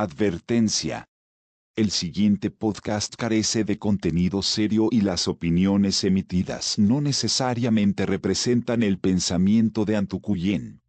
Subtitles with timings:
[0.00, 1.08] Advertencia.
[1.74, 9.00] El siguiente podcast carece de contenido serio y las opiniones emitidas no necesariamente representan el
[9.00, 10.82] pensamiento de Antucuyen.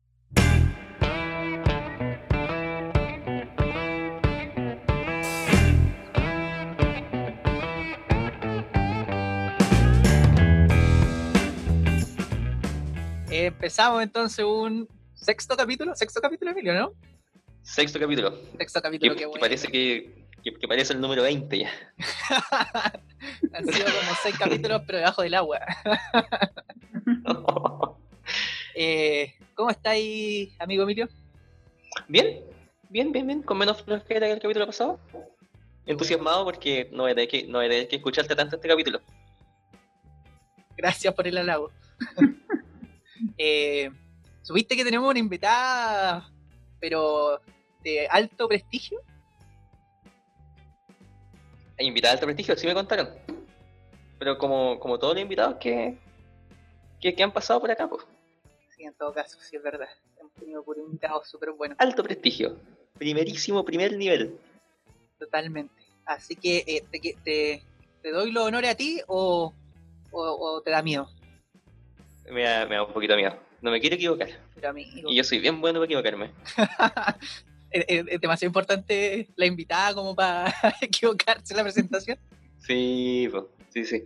[13.32, 16.94] empezamos entonces un sexto capítulo, sexto capítulo, Emilio, ¿no?
[17.64, 18.34] Sexto capítulo.
[18.58, 19.36] Sexto capítulo, que, qué bueno.
[19.36, 21.72] que parece que, que, que parece el número 20 ya.
[23.54, 25.60] Han sido como seis capítulos, pero debajo del agua.
[28.76, 31.10] eh, ¿Cómo estáis, amigo Emilio?
[32.08, 32.42] Bien,
[32.90, 35.00] bien, bien, bien, con menos flojera que el capítulo pasado.
[35.86, 38.68] Entusiasmado porque no voy a tener que, no voy a tener que escucharte tanto este
[38.68, 39.02] capítulo.
[40.78, 41.72] Gracias por el halago.
[43.38, 43.92] eh,
[44.42, 46.32] ¿Subiste que tenemos una invitada,
[46.80, 47.42] pero
[47.90, 49.02] de alto prestigio?
[51.78, 53.10] Invitada de alto prestigio, sí me contaron.
[54.18, 55.98] Pero como, como todos los invitados que,
[57.00, 58.06] que, que han pasado por acá, pues.
[58.76, 59.88] Sí, en todo caso, sí es verdad.
[60.20, 61.78] Hemos tenido por invitados súper buenos.
[61.80, 62.58] Alto prestigio.
[62.98, 64.38] Primerísimo, primer nivel.
[65.18, 65.74] Totalmente.
[66.06, 67.64] Así que, eh, te, te,
[68.02, 69.54] te, doy los honores a ti o,
[70.12, 71.10] o, o te da miedo?
[72.30, 73.38] Me da, me da, un poquito miedo.
[73.62, 74.30] No me quiero equivocar.
[74.56, 75.10] Pero amigo.
[75.10, 76.32] Y yo soy bien bueno para equivocarme.
[77.72, 82.18] ¿Es, es, es, demasiado importante la invitada como para equivocarse en la presentación.
[82.60, 84.04] Sí, pues, sí, sí.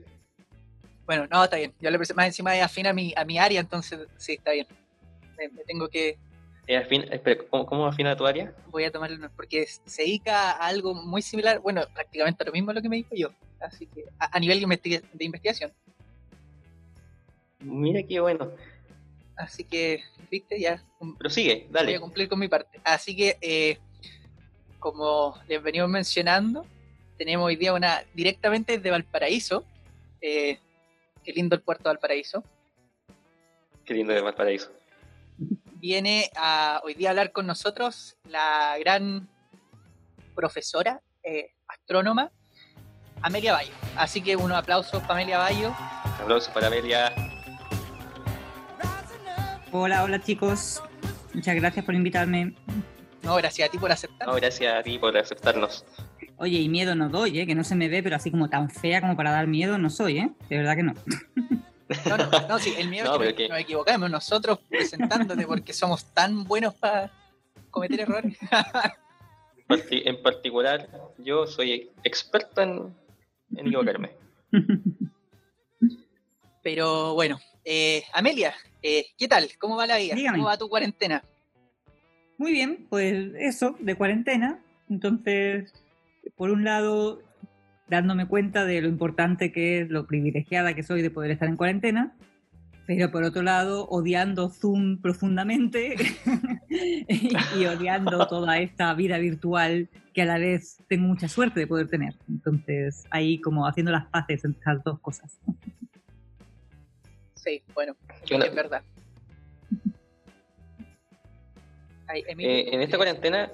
[1.06, 1.73] Bueno, no, está bien.
[1.80, 4.52] Yo le presento más encima es afín a mi, a mi área, entonces sí, está
[4.52, 4.67] bien.
[5.38, 6.17] Me, me tengo que.
[6.67, 7.03] ¿Es afín?
[7.11, 8.53] Espera, ¿cómo, ¿Cómo afina tu área?
[8.67, 12.73] Voy a tomarlo porque se dedica a algo muy similar, bueno, prácticamente lo mismo a
[12.73, 13.30] lo que me dijo yo.
[13.59, 15.73] Así que, a, a nivel de, investiga de investigación.
[17.59, 18.52] Mira qué bueno.
[19.35, 20.83] Así que, viste, ya.
[21.17, 21.87] Pero sigue, dale.
[21.87, 22.79] Voy a cumplir con mi parte.
[22.83, 23.79] Así que, eh,
[24.79, 26.65] como les venimos mencionando,
[27.17, 29.65] tenemos hoy día una directamente desde Valparaíso.
[30.21, 30.59] Eh,
[31.23, 32.43] qué lindo el puerto de Valparaíso.
[33.85, 34.72] Qué lindo de Valparaíso.
[35.75, 39.29] Viene a hoy día a hablar con nosotros la gran
[40.35, 42.31] profesora, eh, astrónoma,
[43.22, 43.73] Amelia Bayo.
[43.95, 45.73] Así que unos aplausos para Amelia Bayo.
[46.22, 47.13] Aplausos para Amelia.
[49.75, 50.84] Hola, hola chicos.
[51.34, 52.53] Muchas gracias por invitarme.
[53.23, 54.28] No, gracias a ti por aceptar.
[54.28, 55.84] No, gracias a ti por aceptarnos.
[56.38, 57.47] Oye, y miedo no doy, ¿eh?
[57.47, 59.89] que no se me ve, pero así como tan fea como para dar miedo no
[59.89, 60.29] soy, ¿eh?
[60.47, 60.94] De verdad que no.
[62.07, 65.73] No, no, no sí, el miedo no, es que, nos, nos equivocamos nosotros presentándote porque
[65.73, 67.11] somos tan buenos para
[67.72, 68.38] cometer errores.
[69.90, 72.95] en particular, yo soy experto en,
[73.55, 74.11] en equivocarme.
[76.61, 79.49] Pero bueno, eh, Amelia, eh, ¿qué tal?
[79.57, 80.16] ¿Cómo va la vida?
[80.16, 80.38] Dígame.
[80.38, 81.23] ¿Cómo va tu cuarentena?
[82.38, 84.59] Muy bien, pues eso, de cuarentena.
[84.89, 85.73] Entonces,
[86.35, 87.22] por un lado,
[87.88, 91.55] dándome cuenta de lo importante que es, lo privilegiada que soy de poder estar en
[91.55, 92.16] cuarentena,
[92.85, 95.95] pero por otro lado, odiando Zoom profundamente
[96.69, 101.67] y, y, odiando toda esta vida virtual que a la vez tengo mucha suerte de
[101.67, 102.16] poder tener.
[102.27, 105.39] Entonces, ahí como haciendo las paces entre esas dos cosas.
[107.43, 108.83] Sí, bueno, es verdad.
[112.07, 113.51] Ay, eh, en esta cuarentena,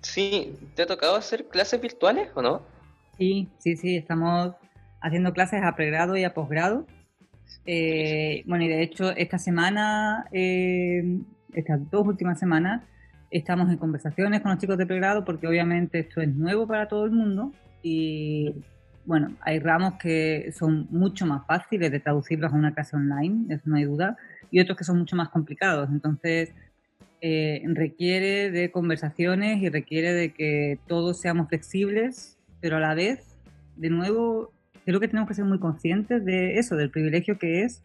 [0.00, 2.62] sí, ¿te ha tocado hacer clases virtuales o no?
[3.18, 4.54] Sí, sí, sí, estamos
[5.02, 6.86] haciendo clases a pregrado y a posgrado.
[7.66, 11.18] Eh, bueno, y de hecho, esta semana, eh,
[11.52, 12.82] estas dos últimas semanas,
[13.30, 17.04] estamos en conversaciones con los chicos de pregrado porque obviamente esto es nuevo para todo
[17.04, 17.52] el mundo
[17.82, 18.54] y
[19.10, 23.64] bueno, hay ramos que son mucho más fáciles de traducirlos a una clase online, eso
[23.64, 24.16] no hay duda,
[24.52, 25.88] y otros que son mucho más complicados.
[25.90, 26.54] Entonces,
[27.20, 33.36] eh, requiere de conversaciones y requiere de que todos seamos flexibles, pero a la vez,
[33.74, 34.52] de nuevo,
[34.84, 37.82] creo que tenemos que ser muy conscientes de eso, del privilegio que es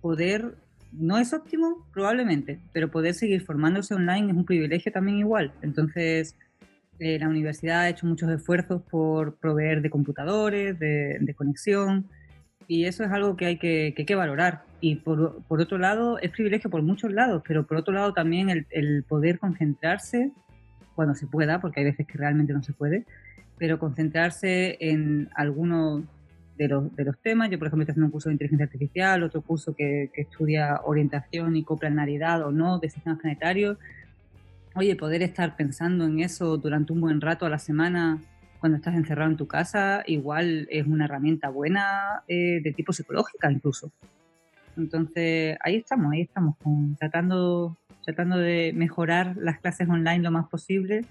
[0.00, 0.54] poder,
[0.92, 5.52] no es óptimo probablemente, pero poder seguir formándose online es un privilegio también igual.
[5.60, 6.34] Entonces,
[6.98, 12.06] eh, la universidad ha hecho muchos esfuerzos por proveer de computadores, de, de conexión,
[12.66, 14.62] y eso es algo que hay que, que, que valorar.
[14.80, 18.50] Y por, por, otro lado, es privilegio por muchos lados, pero por otro lado también
[18.50, 20.30] el, el, poder concentrarse,
[20.94, 23.04] cuando se pueda, porque hay veces que realmente no se puede,
[23.58, 26.04] pero concentrarse en algunos
[26.56, 27.50] de los, de los temas.
[27.50, 30.80] Yo, por ejemplo, estoy haciendo un curso de inteligencia artificial, otro curso que, que estudia
[30.84, 33.78] orientación y coplanaridad o no de sistemas planetarios.
[34.76, 38.20] Oye, poder estar pensando en eso durante un buen rato a la semana
[38.58, 43.52] cuando estás encerrado en tu casa, igual es una herramienta buena eh, de tipo psicológica
[43.52, 43.92] incluso.
[44.76, 50.48] Entonces, ahí estamos, ahí estamos, con, tratando, tratando de mejorar las clases online lo más
[50.48, 51.04] posible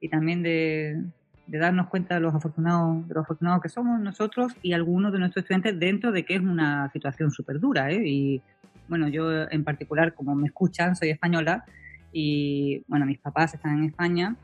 [0.00, 1.04] y también de,
[1.48, 5.42] darnos cuenta de los afortunados de los afortunados que somos nosotros y algunos de nuestros
[5.42, 7.90] estudiantes dentro de que es una situación súper dura.
[7.90, 8.08] ¿eh?
[8.08, 8.40] Y
[8.88, 11.66] bueno, yo en particular, como me escuchan, soy española
[12.12, 14.36] y bueno, mis papás están en España.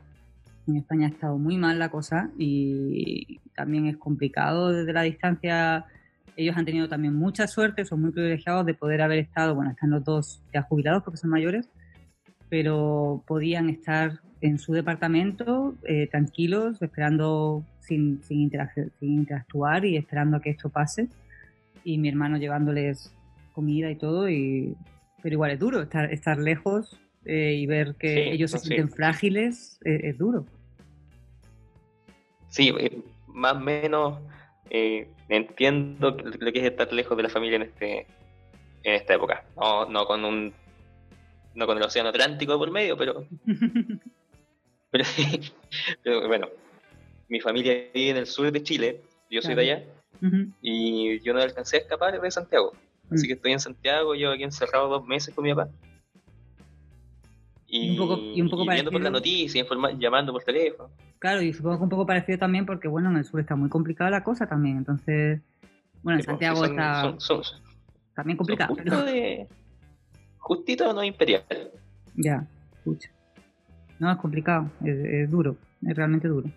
[0.67, 5.85] En España ha estado muy mal la cosa y también es complicado desde la distancia.
[6.35, 9.89] Ellos han tenido también mucha suerte, son muy privilegiados de poder haber estado, bueno, están
[9.89, 11.69] los dos ya jubilados porque son mayores,
[12.49, 18.49] pero podían estar en su departamento eh, tranquilos, esperando sin, sin,
[18.99, 21.09] sin, interactuar y esperando a que esto pase.
[21.83, 23.13] Y mi hermano llevándoles
[23.53, 24.77] comida y todo, y,
[25.21, 29.79] pero igual es duro estar, estar lejos eh, y ver que ellos se sienten frágiles,
[29.85, 30.45] eh, es duro.
[32.49, 32.73] Sí,
[33.27, 34.19] más o menos
[35.29, 38.07] entiendo lo que es estar lejos de la familia en este
[38.83, 39.43] en esta época.
[39.55, 40.53] No, no con un
[41.55, 43.25] no con el océano Atlántico por medio, pero
[44.91, 45.05] Pero,
[46.03, 46.49] pero, bueno,
[47.27, 49.83] mi familia vive en el sur de Chile, yo soy de allá,
[50.61, 52.73] y yo no alcancé a escapar de Santiago.
[53.11, 53.27] Así mm.
[53.27, 55.69] que estoy en Santiago, yo aquí encerrado dos meses con mi papá.
[57.71, 59.63] Y, un poco, y un poco viendo por la noticia,
[59.97, 60.89] llamando por teléfono.
[61.19, 63.69] Claro, y supongo que un poco parecido también porque, bueno, en el sur está muy
[63.69, 64.77] complicada la cosa también.
[64.77, 65.41] Entonces,
[66.01, 67.15] bueno, en Santiago está
[68.15, 68.73] también complicado.
[68.73, 69.47] Justo de,
[70.39, 71.43] justito no imperial.
[72.15, 73.11] Ya, escucha.
[73.99, 76.49] No, es complicado, es, duro, es realmente duro.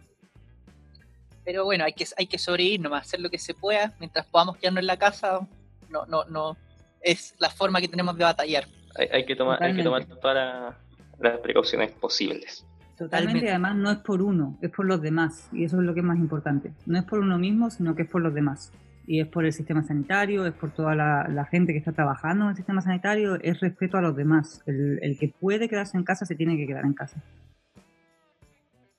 [1.44, 4.56] Pero bueno, hay que, hay que sobrevivir nomás, hacer lo que se pueda, mientras podamos
[4.56, 5.46] quedarnos en la casa,
[5.90, 6.56] no, no, no,
[7.00, 8.64] es la forma que tenemos de batallar.
[9.12, 10.76] Hay, que, tomar, hay que tomar todas
[11.22, 12.66] las precauciones posibles.
[12.96, 16.00] Totalmente, además no es por uno, es por los demás, y eso es lo que
[16.00, 16.72] es más importante.
[16.86, 18.72] No es por uno mismo, sino que es por los demás.
[19.04, 22.50] Y es por el sistema sanitario, es por toda la, gente que está trabajando en
[22.50, 24.62] el sistema sanitario, es respeto a los demás.
[24.66, 27.20] El, el que puede quedarse en casa se tiene que quedar en casa.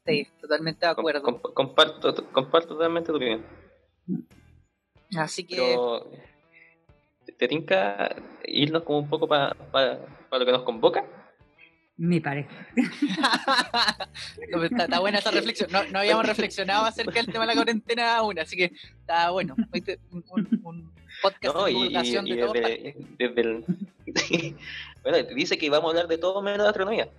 [0.05, 1.21] Sí, totalmente de acuerdo.
[1.53, 3.41] comparto, comparto totalmente tu opinión.
[5.17, 5.77] Así que.
[7.37, 8.15] ¿te, tinca
[8.45, 9.55] irnos como un poco para
[10.31, 11.05] lo que nos convoca?
[11.97, 12.49] Me parece.
[14.63, 15.69] está, buena esa reflexión.
[15.91, 19.55] No, habíamos reflexionado acerca del tema de la cuarentena aún, así que está bueno.
[20.11, 20.91] Un,
[21.21, 22.53] podcast de divulgación de todo.
[22.53, 23.65] Desde, el,
[25.03, 27.09] bueno, dice que vamos a hablar de todo menos de astronomía.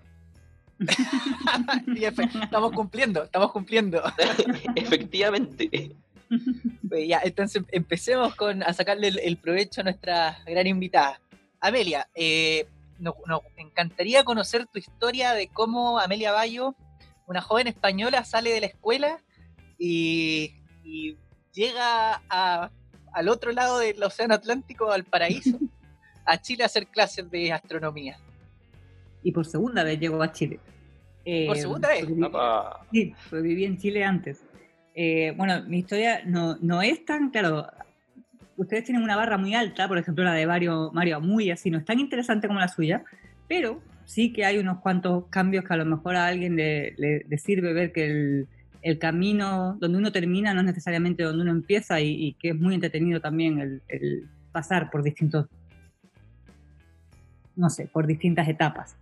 [2.43, 4.03] estamos cumpliendo, estamos cumpliendo.
[4.75, 5.95] Efectivamente.
[6.89, 11.21] Pues ya, entonces empecemos con a sacarle el, provecho a nuestra gran invitada.
[11.61, 12.67] Amelia, eh,
[12.99, 13.15] nos,
[13.57, 16.75] encantaría conocer tu historia de cómo Amelia Bayo,
[17.27, 19.21] una joven española, sale de la escuela
[19.79, 20.55] y,
[21.53, 25.59] llega al otro lado del Océano Atlántico, al paraíso,
[26.27, 28.19] a Chile a hacer clases de astronomía
[29.25, 30.61] y por segunda vez llegó a Chile.
[31.25, 32.07] ¿Por eh, segunda vez?
[32.93, 34.45] sí, pues viví en Chile antes.
[34.95, 37.67] Eh, bueno, mi historia no, no, es tan, claro,
[38.57, 41.79] ustedes tienen una barra muy alta, por ejemplo la de Mario, Mario Amuy, así no
[41.79, 43.05] es tan interesante como la suya,
[43.49, 47.39] pero sí que hay unos cuantos cambios que a lo mejor a alguien le, le,
[47.39, 48.49] sirve ver que el,
[48.83, 52.75] el, camino donde uno termina no es necesariamente donde uno empieza y, que es muy
[52.75, 55.47] entretenido también el, el pasar por distintos,
[57.57, 58.97] no sé, por distintas etapas.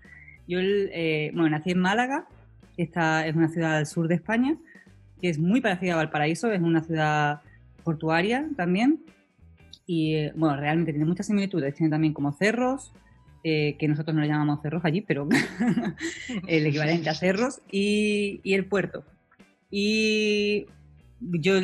[0.46, 2.26] Yo, eh, bueno, nací en Málaga,
[2.76, 4.56] esta es una ciudad del sur de España,
[5.20, 7.40] que es muy parecida a Valparaíso, es una ciudad
[7.84, 9.00] portuaria también,
[9.86, 12.92] y eh, bueno, realmente tiene muchas similitudes, tiene también como cerros,
[13.44, 15.28] eh, que nosotros no le llamamos cerros allí, pero
[16.46, 19.04] el equivalente a cerros, y, el puerto.
[19.70, 20.66] Y
[21.20, 21.54] yo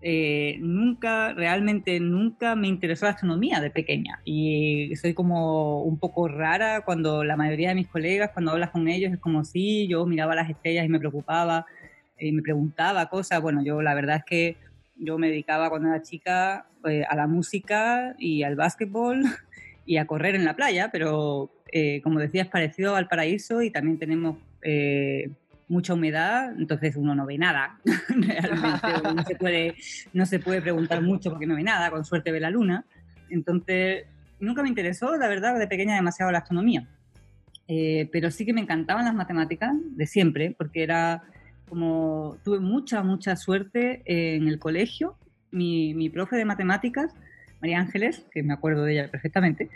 [0.00, 6.26] eh, nunca, realmente nunca me interesó la astronomía de pequeña y soy como un poco
[6.28, 10.04] rara cuando la mayoría de mis colegas, cuando hablas con ellos, es como si yo
[10.06, 11.66] miraba las estrellas y me preocupaba
[12.18, 13.40] y me preguntaba cosas.
[13.42, 14.56] Bueno, yo la verdad es que
[14.96, 19.24] yo me dedicaba cuando era chica eh, a la música y al básquetbol
[19.86, 23.98] y a correr en la playa, pero eh, como decías, parecido al paraíso y también
[23.98, 24.36] tenemos
[25.72, 27.80] mucha humedad, entonces uno no ve nada.
[28.08, 29.74] Realmente no se, puede,
[30.12, 32.84] no se puede preguntar mucho porque no ve nada, con suerte ve la luna.
[33.30, 34.04] Entonces,
[34.38, 36.86] nunca me interesó, la verdad, de pequeña demasiado la astronomía.
[37.68, 41.22] Eh, pero sí que me encantaban las matemáticas de siempre, porque era
[41.72, 45.16] como tuve mucha, mucha suerte en el colegio.
[45.50, 47.14] Mi, mi profe de matemáticas,
[47.62, 49.70] María Ángeles, que me acuerdo de ella perfectamente,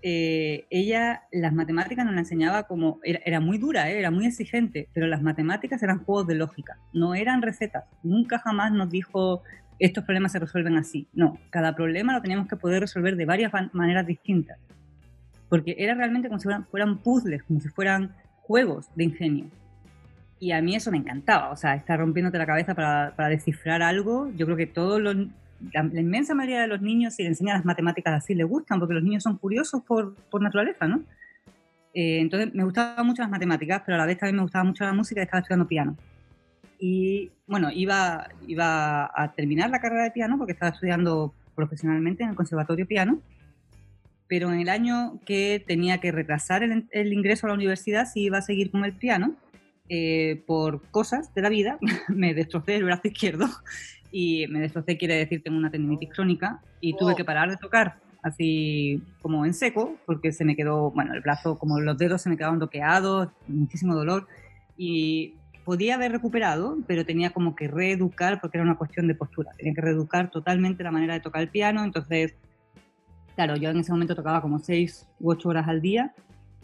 [0.00, 4.88] eh, ella las matemáticas nos la enseñaba como, era, muy dura, eh, era muy exigente,
[4.94, 7.84] pero las matemáticas eran juegos de lógica, no eran recetas.
[8.02, 9.42] Nunca jamás nos dijo,
[9.78, 11.06] estos problemas se resuelven así.
[11.12, 14.58] No, cada problema lo teníamos que poder resolver de varias maneras distintas.
[15.50, 19.50] Porque era realmente como si fueran, puzzles, como si fueran juegos de ingenio.
[20.42, 23.80] Y a mí eso me encantaba, o sea, estar rompiéndote la cabeza para, para descifrar
[23.80, 24.28] algo.
[24.34, 25.14] Yo creo que todos los,
[25.72, 28.94] la, inmensa mayoría de los niños, si le enseñan las matemáticas así, les gustan, porque
[28.94, 31.04] los niños son curiosos por, por naturaleza, ¿no?
[31.94, 34.82] Eh, entonces me gustaban mucho las matemáticas, pero a la vez también me gustaba mucho
[34.82, 35.96] la música y estaba estudiando piano.
[36.76, 42.30] Y bueno, iba, iba a terminar la carrera de piano porque estaba estudiando profesionalmente en
[42.30, 43.20] el Conservatorio Piano,
[44.26, 48.22] pero en el año que tenía que retrasar el, el ingreso a la universidad, si
[48.22, 49.36] iba a seguir con el piano,
[49.88, 53.46] eh, por cosas de la vida, me destrocé el brazo izquierdo
[54.12, 57.96] y me destrocé quiere decir tengo una tendinitis crónica y tuve que parar de tocar
[58.22, 62.30] así como en seco porque se me quedó, bueno, el brazo como los dedos se
[62.30, 64.28] me quedaban bloqueados, muchísimo dolor
[64.76, 65.34] y
[65.64, 69.74] podía haber recuperado, pero tenía como que reeducar porque era una cuestión de postura, tenía
[69.74, 72.34] que reeducar totalmente la manera de tocar el piano, entonces,
[73.34, 76.14] claro, yo en ese momento tocaba como seis u ocho horas al día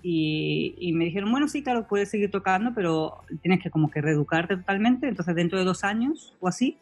[0.02, 4.56] y, me dijeron, bueno, sí, claro, puedes seguir tocando, pero tienes que como que reeducarte
[4.56, 6.76] totalmente, entonces dentro de dos años o así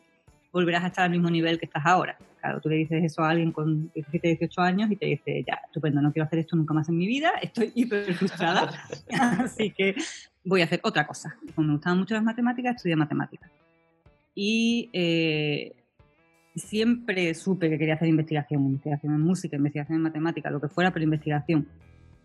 [0.52, 2.16] volverás a estar al mismo nivel que estás ahora.
[2.40, 5.61] Claro, tú le dices eso a alguien con 17, 18 años y te dice, ya,
[5.66, 8.70] estupendo, no quiero hacer esto nunca más en mi vida, estoy hiper frustrada,
[9.40, 9.94] así que
[10.44, 11.37] voy a hacer otra cosa.
[11.54, 13.50] Como me gustaban mucho las matemáticas, estudié matemáticas.
[14.35, 15.75] Y eh,
[16.54, 20.90] siempre supe que quería hacer investigación, investigación en música, investigación en matemática, lo que fuera,
[20.92, 21.66] pero investigación.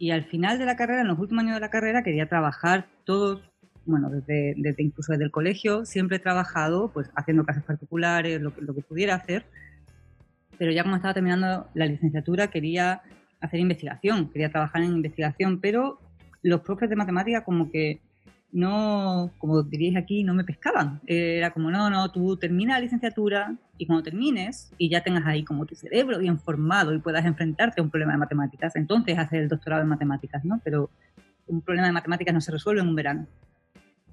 [0.01, 2.87] Y al final de la carrera, en los últimos años de la carrera, quería trabajar
[3.03, 3.47] todos,
[3.85, 8.51] bueno, desde, desde incluso desde el colegio, siempre he trabajado pues haciendo clases particulares, lo
[8.51, 9.45] que, lo que pudiera hacer.
[10.57, 13.03] Pero ya como estaba terminando la licenciatura, quería
[13.41, 15.99] hacer investigación, quería trabajar en investigación, pero
[16.41, 18.01] los profes de matemática como que
[18.51, 21.01] no, como diríais aquí, no me pescaban.
[21.05, 25.43] Era como, no, no, tú termina la licenciatura y cuando termines y ya tengas ahí
[25.43, 29.43] como tu cerebro bien formado y puedas enfrentarte a un problema de matemáticas, entonces hacer
[29.43, 30.59] el doctorado en matemáticas, ¿no?
[30.63, 30.89] Pero
[31.47, 33.27] un problema de matemáticas no se resuelve en un verano.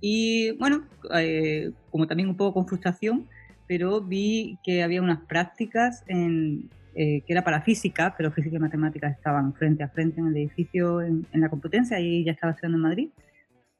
[0.00, 3.26] Y bueno, eh, como también un poco con frustración,
[3.66, 8.60] pero vi que había unas prácticas en, eh, que era para física, pero física y
[8.60, 12.52] matemáticas estaban frente a frente en el edificio en, en la competencia y ya estaba
[12.52, 13.08] estudiando en Madrid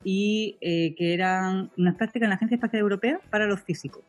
[0.04, 4.02] y eh, que eran unas prácticas en la Agencia Espacial Europea para los físicos.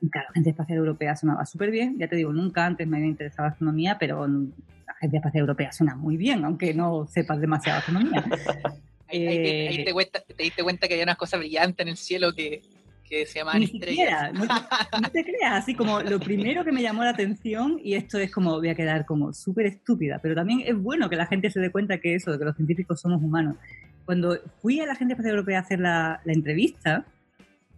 [0.00, 2.96] Y claro, la Agencia Espacial Europea sonaba súper bien, ya te digo, nunca antes me
[2.96, 7.80] había interesado astronomía, pero la Agencia Espacial Europea suena muy bien, aunque no sepas demasiado
[7.80, 8.24] astronomía.
[9.08, 12.32] ahí, te, te, cuenta, te diste cuenta que había unas cosas brillantes en el cielo
[12.34, 12.62] que,
[13.10, 14.32] que se llamaban estrellas.
[14.32, 18.18] no, no, te creas, así como lo primero que me llamó la atención, y esto
[18.18, 21.50] es como, voy a quedar como súper estúpida, pero también es bueno que la gente
[21.50, 23.56] se dé cuenta que eso, de que los científicos somos humanos
[24.04, 27.04] cuando fui a la Agencia Espacial Europea a hacer la, entrevista,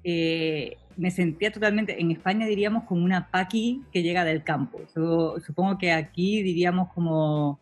[0.04, 4.80] eh, me sentía totalmente, en España diríamos como una paqui que llega del campo.
[4.94, 7.60] supongo que aquí diríamos como,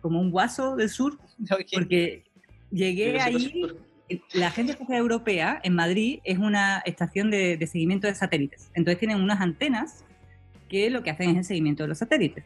[0.00, 1.18] como un guaso del sur,
[1.72, 2.24] porque
[2.70, 3.66] llegué ahí,
[4.32, 8.70] la Agencia Espacial Europea en Madrid es una estación de, de, seguimiento de satélites.
[8.74, 10.04] Entonces tienen unas antenas
[10.68, 12.44] que lo que hacen es el seguimiento de los satélites.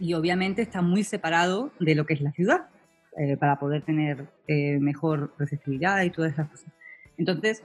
[0.00, 2.66] Y obviamente está muy separado de lo que es la ciudad.
[3.18, 6.72] Eh, para poder tener eh, mejor receptividad y todas esas cosas.
[7.18, 7.62] Entonces,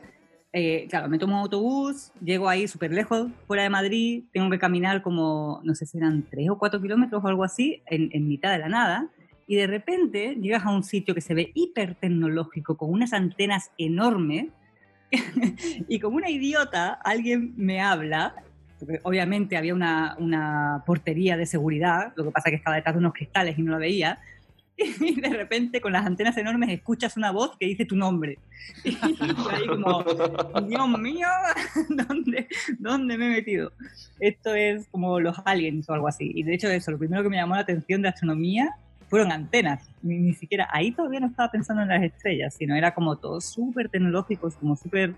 [0.51, 4.59] eh, claro, me tomo un autobús, llego ahí súper lejos, fuera de Madrid, tengo que
[4.59, 8.51] caminar como, no sé si eran tres o cuatro kilómetros o algo así, en, mitad
[8.51, 9.09] de la nada,
[9.47, 13.71] y de repente llegas a un sitio que se ve hiper tecnológico, con unas antenas
[13.77, 14.47] enormes,
[15.87, 18.35] y como una idiota, alguien me habla,
[18.79, 22.95] porque obviamente había una, una portería de seguridad, lo que pasa es que estaba detrás
[22.95, 24.19] de unos cristales y no lo veía,
[24.99, 28.37] y de repente con las antenas enormes escuchas una voz que dice tu nombre.
[28.83, 30.03] Y ahí como,
[30.67, 31.27] Dios mío,
[31.89, 33.71] ¿dónde, ¿dónde me he metido?
[34.19, 36.31] Esto es como los aliens o algo así.
[36.35, 38.75] Y de hecho eso, lo primero que me llamó la atención de astronomía
[39.09, 39.89] fueron antenas.
[40.03, 43.41] Ni, ni siquiera, ahí todavía no estaba pensando en las estrellas, sino era como todo
[43.41, 45.15] súper tecnológico, como súper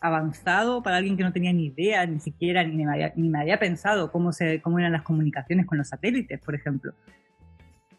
[0.00, 3.40] avanzado para alguien que no tenía ni idea, ni siquiera, ni me había, ni me
[3.40, 6.92] había pensado cómo, se, cómo eran las comunicaciones con los satélites, por ejemplo.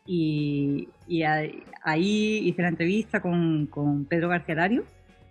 [0.05, 0.87] Y,
[1.83, 4.85] ahí hice la entrevista con, con, Pedro García Dario,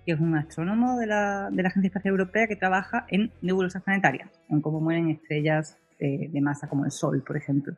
[0.05, 3.83] que es un astrónomo de la, de la, Agencia Espacial Europea que trabaja en nebulosas
[3.83, 7.75] planetarias, en cómo mueren estrellas de, de masa como el Sol, por ejemplo.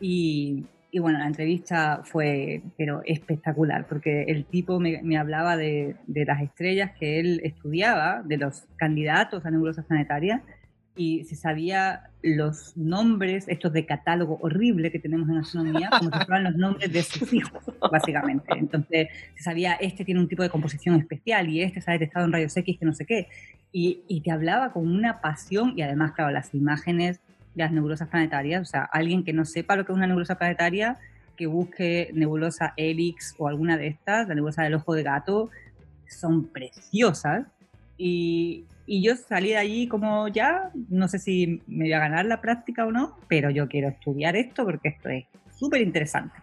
[0.00, 5.96] Y, y, bueno, la entrevista fue pero espectacular, porque el tipo me, me hablaba de,
[6.06, 10.42] de, las estrellas que él estudiaba, de los candidatos a nebulosas planetarias,
[10.94, 16.24] y se sabía los nombres, estos de catálogo horrible que tenemos en astronomía, como si
[16.24, 18.52] fueran los nombres de sus hijos, básicamente.
[18.56, 22.26] Entonces, se sabía, este tiene un tipo de composición especial y este se ha detectado
[22.26, 23.28] en rayos X que no sé qué.
[23.72, 27.20] Y, y te hablaba con una pasión y además, claro, las imágenes
[27.54, 30.36] de las nebulosas planetarias, o sea, alguien que no sepa lo que es una nebulosa
[30.36, 30.98] planetaria,
[31.36, 35.50] que busque nebulosa Helix o alguna de estas, la nebulosa del ojo de gato,
[36.06, 37.46] son preciosas.
[37.96, 42.26] Y, y yo salí de allí como ya, no sé si me voy a ganar
[42.26, 45.24] la práctica o no, pero yo quiero estudiar esto porque esto es
[45.56, 46.34] súper interesante.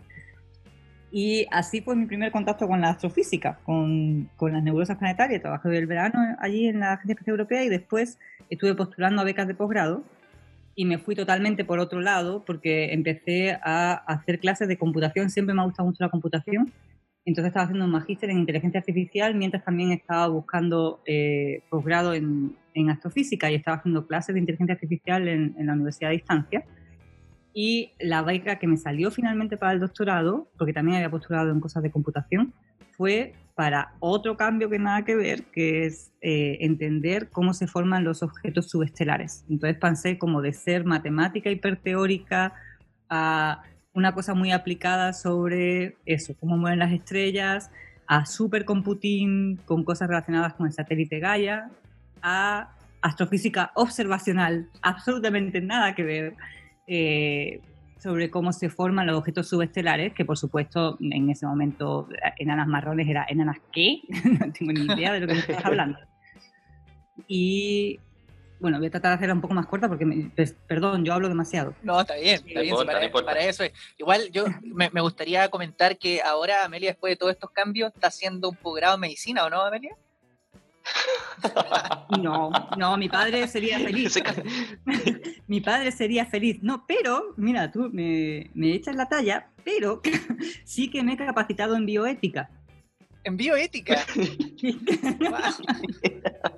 [1.12, 5.42] Y así fue mi primer contacto con la astrofísica, con, con las nebulosas planetarias.
[5.42, 8.20] Trabajé el verano allí en la Agencia Espacial Europea y después
[8.50, 10.04] estuve postulando a becas de posgrado
[10.76, 15.30] y me fui totalmente por otro lado porque empecé a hacer clases de computación.
[15.30, 16.72] Siempre me ha gustado mucho la computación.
[17.26, 22.56] Entonces estaba haciendo un magíster en inteligencia artificial mientras también estaba buscando eh, posgrado en,
[22.74, 26.66] en, astrofísica y estaba haciendo clases de inteligencia artificial en, en la universidad a distancia
[27.54, 31.60] y la beca que me salió finalmente para el doctorado, porque también había postulado en
[31.60, 32.54] cosas de computación,
[32.92, 38.04] fue para otro cambio que nada que ver, que es eh, entender cómo se forman
[38.04, 39.46] los objetos subestelares.
[39.50, 42.54] Entonces pensé como de ser matemática hiperteórica
[43.10, 47.72] a una cosa muy aplicada sobre eso, cómo mueven las estrellas,
[48.08, 51.70] a supercomputing con cosas relacionadas con el satélite Gaia,
[52.22, 56.36] a astrofísica observacional, absolutamente nada que ver
[56.88, 57.62] eh,
[58.00, 63.08] sobre cómo se forman los objetos subestelares, que por supuesto en ese momento enanas marrones
[63.08, 64.02] era enanas qué,
[64.40, 66.00] no tengo ni idea de lo que me estás hablando.
[67.28, 68.00] Y
[68.60, 71.14] bueno, voy a tratar de hacerla un poco más corta porque, me, pues, perdón, yo
[71.14, 71.74] hablo demasiado.
[71.84, 73.72] No, está bien, está bien, importa, para, para, eso es.
[73.98, 78.08] Igual yo me, me, gustaría comentar que ahora Amelia, después de todos estos cambios, está
[78.08, 79.96] haciendo un posgrado en medicina, ¿o no, Amelia?
[82.22, 84.20] No, no, mi padre sería feliz.
[85.48, 86.58] mi padre sería feliz.
[86.62, 90.02] No, pero, mira, tú me, me echas la talla, pero
[90.66, 92.50] sí que me he capacitado en bioética.
[93.24, 94.06] ¿En bioética?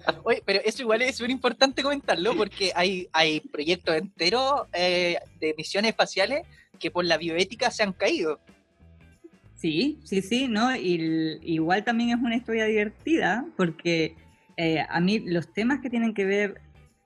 [0.23, 5.53] Oye, pero eso igual es súper importante comentarlo porque hay, hay proyectos enteros eh, de
[5.57, 6.45] misiones espaciales
[6.79, 8.39] que por la bioética se han caído.
[9.55, 10.75] Sí, sí, sí, ¿no?
[10.75, 14.15] Y, igual también es una historia divertida porque
[14.57, 16.61] eh, a mí los temas que tienen que ver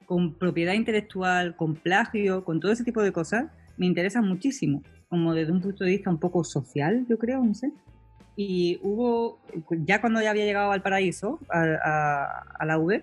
[0.05, 5.33] con propiedad intelectual, con plagio, con todo ese tipo de cosas, me interesan muchísimo, como
[5.33, 7.71] desde un punto de vista un poco social, yo creo, no sé.
[8.35, 9.39] Y hubo,
[9.85, 13.01] ya cuando ya había llegado al paraíso, a, a, la UB,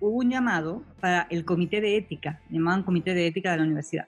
[0.00, 4.06] hubo un llamado para el comité de ética, llamaban comité de ética de la universidad.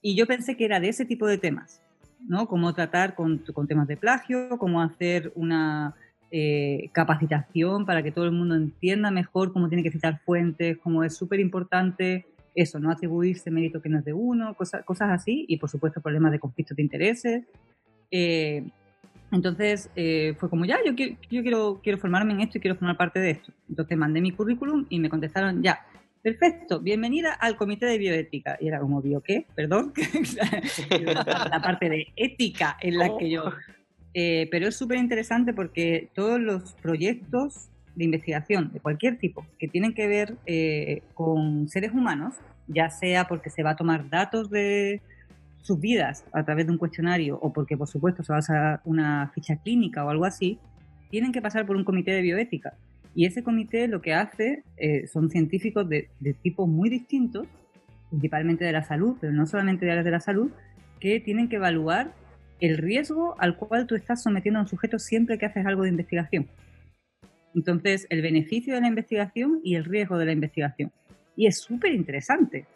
[0.00, 1.82] Y yo pensé que era de ese tipo de temas,
[2.26, 2.48] ¿no?
[2.48, 5.94] Cómo tratar con, con temas de plagio, cómo hacer una
[6.30, 11.04] eh, capacitación para que todo el mundo entienda mejor cómo tiene que citar fuentes, cómo
[11.04, 12.24] es súper importante
[12.54, 16.00] eso, no atribuirse mérito que no es de uno, cosas, cosas así, y por supuesto
[16.00, 17.44] problemas de conflicto de intereses.
[18.10, 18.64] Eh,
[19.32, 22.76] entonces eh, fue como, ya, yo, quiero, yo quiero, quiero formarme en esto y quiero
[22.76, 23.52] formar parte de esto.
[23.68, 25.84] Entonces mandé mi currículum y me contestaron, ya,
[26.22, 28.56] perfecto, bienvenida al comité de bioética.
[28.60, 29.46] Y era como, ¿bio qué?
[29.56, 29.92] Perdón.
[31.50, 33.44] la parte de ética en la que yo
[34.14, 39.68] eh, pero es súper interesante porque todos los proyectos de investigación de cualquier tipo que
[39.68, 42.34] tienen que ver eh, con seres humanos,
[42.66, 45.00] ya sea porque se va a tomar datos de
[45.62, 48.80] sus vidas a través de un cuestionario o porque por supuesto se va a hacer
[48.84, 50.58] una ficha clínica o algo así,
[51.10, 52.74] tienen que pasar por un comité de bioética.
[53.14, 57.46] Y ese comité lo que hace eh, son científicos de, de tipos muy distintos,
[58.10, 60.50] principalmente de la salud, pero no solamente de áreas de la salud,
[61.00, 62.12] que tienen que evaluar
[62.60, 65.90] el riesgo al cual tú estás sometiendo a un sujeto siempre que haces algo de
[65.90, 66.48] investigación.
[67.54, 70.92] Entonces, el beneficio de la investigación y el riesgo de la investigación.
[71.36, 72.66] Y es súper interesante.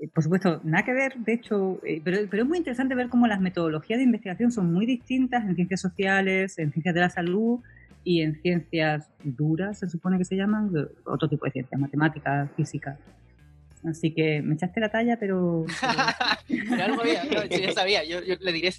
[0.00, 3.08] Eh, por supuesto, nada que ver, de hecho, eh, pero, pero, es muy interesante ver
[3.08, 7.10] cómo las metodologías de investigación son muy distintas en ciencias sociales, en ciencias de la
[7.10, 7.60] salud
[8.02, 10.70] y en ciencias duras, se supone que se llaman,
[11.04, 12.98] otro tipo de ciencias, matemáticas, física.
[13.84, 15.66] Así que me echaste la talla, pero...
[16.48, 18.72] pero algo había, yo ya sabía, yo, yo le diré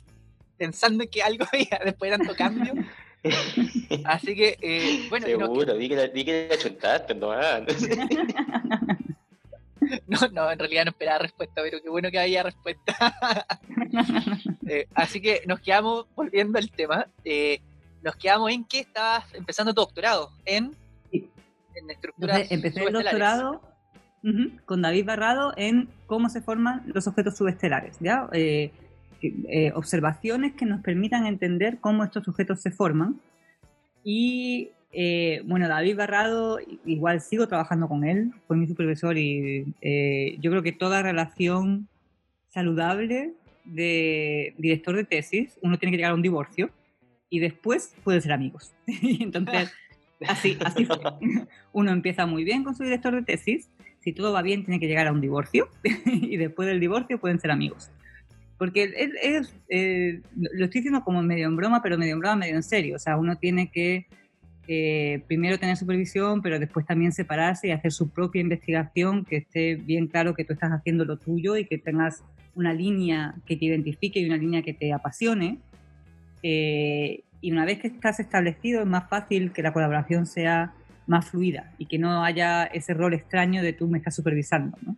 [0.57, 2.73] pensando que algo había después de tanto cambio.
[4.05, 5.27] Así que, eh, bueno.
[5.27, 7.65] Seguro, no, di que, di que la chuntaste, no, no,
[10.31, 12.95] no, en realidad no esperaba respuesta, pero qué bueno que había respuesta.
[14.67, 17.61] eh, así que nos quedamos, volviendo al tema, eh,
[18.03, 20.75] nos quedamos en que estabas empezando tu doctorado en,
[21.11, 22.37] en estructuras.
[22.37, 23.61] Entonces, empecé el doctorado
[24.23, 27.97] uh -huh, con David Barrado en cómo se forman los objetos subestelares.
[27.99, 28.27] ¿ya?
[28.33, 28.71] Eh,
[29.23, 33.19] eh, observaciones que nos permitan entender cómo estos sujetos se forman.
[34.03, 40.37] Y eh, bueno, David Barrado, igual sigo trabajando con él, fue mi supervisor y eh,
[40.39, 41.87] yo creo que toda relación
[42.49, 46.69] saludable de director de tesis, uno tiene que llegar a un divorcio
[47.29, 48.73] y después puede ser amigos.
[48.87, 49.71] Entonces,
[50.27, 50.97] así, así fue.
[51.71, 54.87] Uno empieza muy bien con su director de tesis, si todo va bien tiene que
[54.87, 55.69] llegar a un divorcio
[56.05, 57.91] y después del divorcio pueden ser amigos
[58.61, 62.35] porque es, es eh, lo estoy diciendo como medio en broma, pero medio en broma,
[62.35, 62.95] medio en serio.
[62.95, 64.05] O sea, uno tiene que
[64.73, 69.75] eh, primero tener supervisión, pero después también separarse y hacer su propia investigación, que esté
[69.75, 72.23] bien claro que tú estás haciendo lo tuyo y que tengas
[72.55, 75.57] una línea que te identifique y una línea que te apasione.
[76.41, 80.73] Eh, y una vez que estás establecido es más fácil que la colaboración sea
[81.05, 84.77] más fluida y que no haya ese rol extraño de tú me estás supervisando.
[84.83, 84.95] ¿no?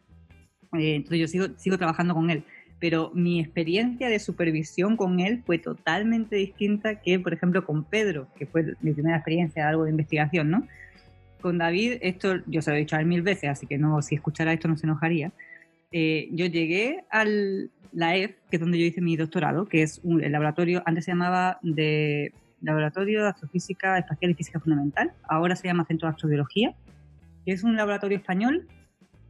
[0.80, 2.44] Eh, entonces yo sigo, sigo trabajando con él.
[2.84, 8.28] Pero mi experiencia de supervisión con él fue totalmente distinta que, por ejemplo, con Pedro,
[8.36, 10.68] que fue mi primera experiencia de algo de investigación, ¿no?
[11.40, 14.02] Con David, esto yo se lo he dicho a él mil veces, así que no,
[14.02, 15.32] si escuchara esto no se enojaría.
[15.94, 20.02] Eh, yo llegué al la EF, que es donde yo hice mi doctorado, que es
[20.04, 25.56] un, el laboratorio, antes se llamaba de Laboratorio de Astrofísica Espacial y Física Fundamental, ahora
[25.56, 26.76] se llama Centro de Astrobiología,
[27.46, 28.68] que es un laboratorio español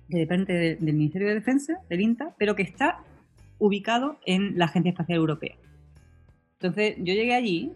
[0.09, 3.03] que depende del Ministerio de Defensa, del INTA, pero que está
[3.59, 5.55] ubicado en la Agencia Espacial Europea.
[6.59, 7.73] Entonces, yo llegué allí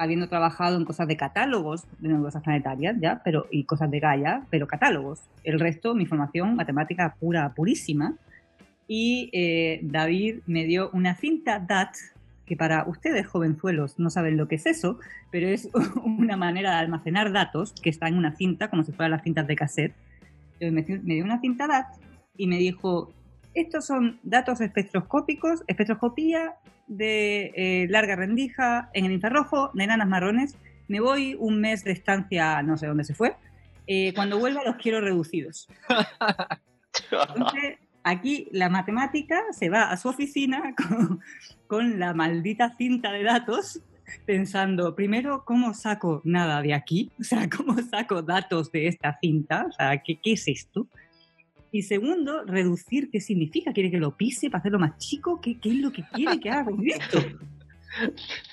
[0.00, 4.46] habiendo trabajado en cosas de catálogos de nebulosas planetarias, ya, pero y cosas de Gaia,
[4.48, 5.20] pero catálogos.
[5.44, 8.14] El resto, mi formación matemática pura, purísima.
[8.88, 11.96] Y eh, David me dio una cinta DAT,
[12.46, 14.98] que para ustedes jovenzuelos no saben lo que es eso,
[15.30, 15.68] pero es
[16.04, 19.46] una manera de almacenar datos que está en una cinta, como si fueran las cintas
[19.46, 19.94] de cassette.
[20.60, 21.86] me dio una cinta DAT
[22.38, 23.12] y me dijo,
[23.54, 26.54] estos son datos espectroscópicos, espectroscopía
[26.86, 30.56] de eh, larga rendija en el infrarrojo de enanas marrones.
[30.88, 33.36] Me voy un mes de estancia, no sé dónde se fue.
[33.86, 35.68] Eh, cuando vuelva los quiero reducidos.
[37.10, 40.74] Entonces, aquí la matemática se va a su oficina
[41.66, 43.80] con, la maldita cinta de datos
[44.26, 47.10] pensando, primero, ¿cómo saco nada de aquí?
[47.20, 49.66] O sea, ¿cómo saco datos de esta cinta?
[49.68, 50.88] O sea, ¿qué, qué es esto?
[51.72, 53.72] Y segundo, reducir, ¿qué significa?
[53.72, 55.40] ¿Quiere que lo pise para hacerlo más chico?
[55.40, 57.18] ¿Qué, qué es lo que quiere que haga con esto?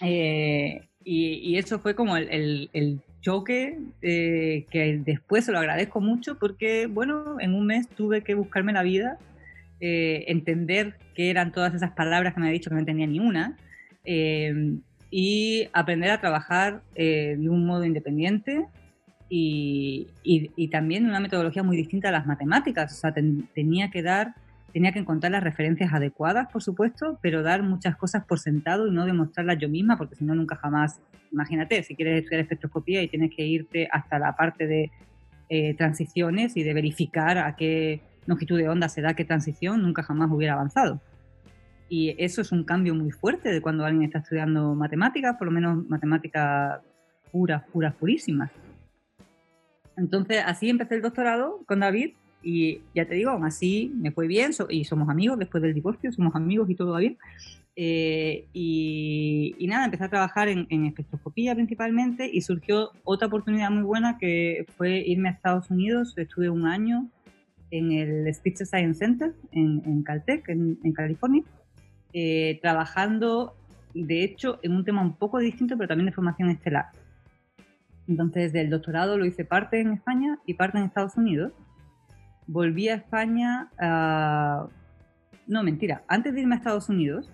[0.01, 6.01] Eh, y, y, eso fue como el, el, choque eh, que después se lo agradezco
[6.01, 9.19] mucho porque, bueno, en un mes tuve que buscarme la vida,
[9.79, 13.19] eh, entender qué eran todas esas palabras que me había dicho que no tenía ni
[13.19, 13.55] una
[15.11, 18.65] y aprender a trabajar de un modo independiente
[19.29, 22.93] y, y, también una metodología muy distinta a las matemáticas.
[22.93, 24.35] O sea, tenía que dar,
[24.71, 28.91] tenía que encontrar las referencias adecuadas, por supuesto, pero dar muchas cosas por sentado y
[28.91, 31.01] no demostrarlas yo misma, porque si no, nunca jamás.
[31.31, 34.91] Imagínate, si quieres estudiar espectroscopía y tienes que irte hasta la parte de
[35.49, 40.03] eh, transiciones y de verificar a qué longitud de onda se da qué transición, nunca
[40.03, 41.01] jamás hubiera avanzado.
[41.89, 45.53] Y eso es un cambio muy fuerte de cuando alguien está estudiando matemáticas, por lo
[45.53, 46.81] menos matemáticas
[47.31, 48.51] puras, puras, purísimas.
[49.97, 52.11] Entonces, así empecé el doctorado con David
[52.43, 56.11] y ya te digo, aún así me fue bien y somos amigos después del divorcio,
[56.11, 57.17] somos amigos y todo va bien.
[57.75, 64.17] Eh, y, nada, empecé a trabajar en, espectroscopía principalmente y surgió otra oportunidad muy buena
[64.17, 66.13] que fue irme a Estados Unidos.
[66.17, 67.09] Estuve un año
[67.69, 71.43] en el Spitzer Science Center en, Caltech, en, California,
[72.13, 73.55] eh, trabajando
[73.93, 76.85] de hecho en un tema un poco distinto, pero también de formación estelar.
[78.07, 81.53] Entonces, del doctorado lo hice parte en España y parte en Estados Unidos.
[82.47, 83.69] Volví a España,
[85.47, 87.29] no, mentira, antes de irme a Estados Unidos,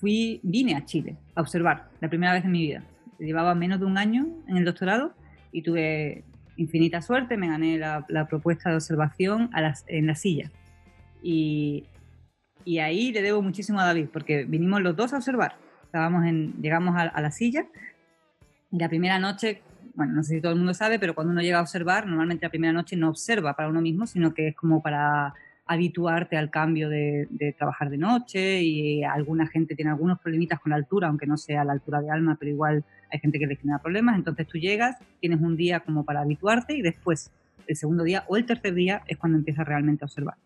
[0.00, 2.84] fui, vine a Chile a observar, la primera vez en mi vida.
[3.18, 5.14] Llevaba menos de un año en el doctorado
[5.52, 6.24] y tuve
[6.56, 9.50] infinita suerte, me gané la, propuesta de observación
[9.86, 10.50] en la silla.
[11.22, 11.86] Y,
[12.80, 15.56] ahí le debo muchísimo a David, porque vinimos los dos a observar.
[15.84, 17.66] Estábamos en, llegamos a, a la silla
[18.72, 19.62] y la primera noche
[19.96, 22.44] bueno, no sé si todo el mundo sabe, pero cuando uno llega a observar, normalmente
[22.44, 26.50] la primera noche no observa para uno mismo, sino que es como para habituarte al
[26.50, 27.26] cambio de,
[27.58, 31.64] trabajar de noche y alguna gente tiene algunos problemitas con la altura, aunque no sea
[31.64, 34.16] la altura de alma, pero igual hay gente que le genera problemas.
[34.16, 37.32] Entonces tú llegas, tienes un día como para habituarte y después
[37.66, 40.36] el segundo día o el tercer día es cuando empiezas realmente a observar.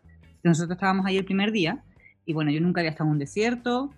[0.42, 1.82] nosotros estábamos ahí el primer día
[2.24, 3.92] y bueno, yo nunca había estado en un desierto,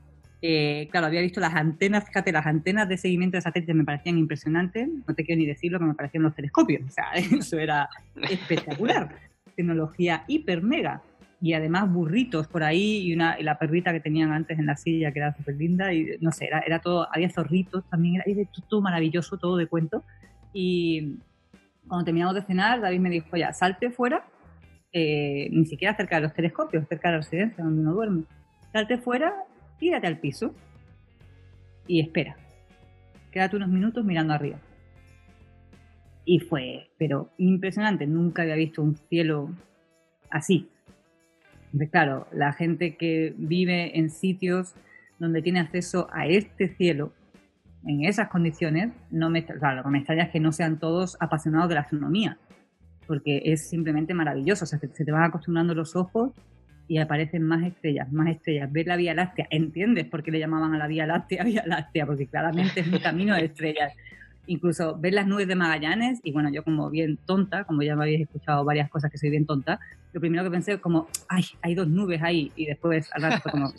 [0.45, 4.19] eh, claro, había visto las antenas, fíjate, las antenas de seguimiento de satélites me parecían
[4.19, 7.61] impresionantes, no te quiero ni decir lo que me parecían los telescopios, o sea, eso
[7.61, 7.89] era
[8.29, 9.15] espectacular,
[9.57, 11.01] tecnología hiper mega,
[11.41, 15.13] y además burritos por ahí y, una, la perrita que tenían antes en la silla
[15.13, 18.81] que era súper linda, y no sé, era, era, todo, había zorritos también, era, todo
[18.81, 20.03] maravilloso, todo de cuento,
[20.53, 21.19] y
[21.87, 24.25] cuando terminamos de cenar, David me dijo, ya, salte fuera,
[24.93, 28.25] eh, ni siquiera cerca de los telescopios, cerca de la residencia donde uno duerme,
[28.73, 29.33] salte fuera
[29.83, 30.55] tírate al piso
[31.89, 32.37] y espera.
[33.33, 34.61] Quédate unos minutos mirando arriba.
[36.25, 39.51] Y fue, pero impresionante, nunca había visto un cielo
[40.31, 40.69] así.
[41.91, 44.77] claro, la gente que vive en sitios
[45.19, 47.13] donde tiene acceso a este cielo
[47.85, 51.17] en esas condiciones, no me, o lo que me extraña es que no sean todos
[51.19, 52.39] apasionados de la astronomía,
[53.09, 54.63] porque es simplemente maravilloso.
[54.63, 56.31] O sea, se, se te van acostumbrando los ojos
[56.89, 58.71] y aparecen más estrellas, más estrellas.
[58.73, 62.07] Ver la Vía Láctea, ¿entiendes por qué le llamaban a la Vía Láctea Vía Láctea?
[62.07, 63.93] Porque claramente es un camino de estrellas.
[64.47, 68.03] Incluso ver las nubes de Magallanes, y bueno, yo como bien tonta, como ya me
[68.03, 69.79] habéis escuchado varias cosas que soy bien tonta,
[70.13, 73.51] lo primero que pensé es como, ay, hay dos nubes ahí, y después al rato
[73.51, 73.73] como,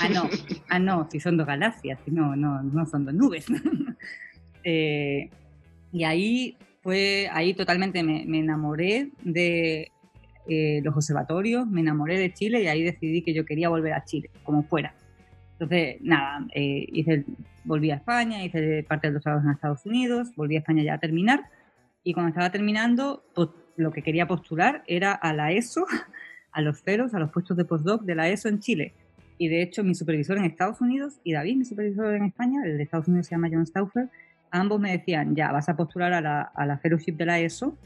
[0.00, 0.30] ah, no,
[0.68, 3.46] ah, no, si son dos galaxias, si no, no, no son dos nubes.
[4.66, 5.28] Eh,
[5.92, 9.92] y ahí fue, ahí totalmente me, me enamoré de
[10.48, 14.04] eh, los observatorios, me enamoré de Chile y ahí decidí que yo quería volver a
[14.04, 14.94] Chile, como fuera.
[15.52, 17.24] Entonces, nada, eh, hice,
[17.64, 20.98] volví a España, hice parte del doctorado en Estados Unidos, volví a España ya a
[20.98, 21.44] terminar
[22.04, 23.24] y cuando estaba terminando,
[23.76, 25.86] lo que quería postular era a la ESO,
[26.52, 28.94] a los ceros, a los puestos de postdoc de la ESO en Chile.
[29.38, 32.76] Y de hecho, mi supervisor en Estados Unidos y David, mi supervisor en España, el
[32.76, 34.08] de Estados Unidos se llama John Stauffer,
[34.50, 37.76] ambos me decían, ya, vas a postular a la, a la fellowship de la ESO,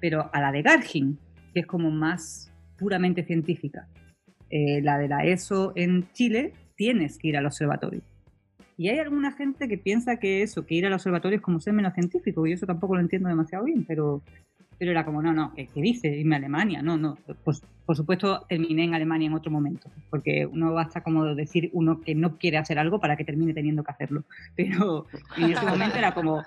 [0.00, 1.18] pero a la de Gargin,
[1.56, 3.88] que es como más puramente científica.
[4.50, 8.02] Eh, la de la ESO en Chile, tienes que ir al observatorio.
[8.76, 11.72] Y hay alguna gente que piensa que eso, que ir al observatorio es como ser
[11.72, 14.20] menos científico, y eso tampoco lo entiendo demasiado bien, pero,
[14.76, 16.08] pero era como, no, no, ¿qué, dice?
[16.08, 17.16] Irme a Alemania, no, no.
[17.42, 22.02] Pues, por supuesto, terminé en Alemania en otro momento, porque uno basta como decir uno
[22.02, 24.24] que no quiere hacer algo para que termine teniendo que hacerlo.
[24.54, 25.06] Pero
[25.38, 26.42] en ese momento era como,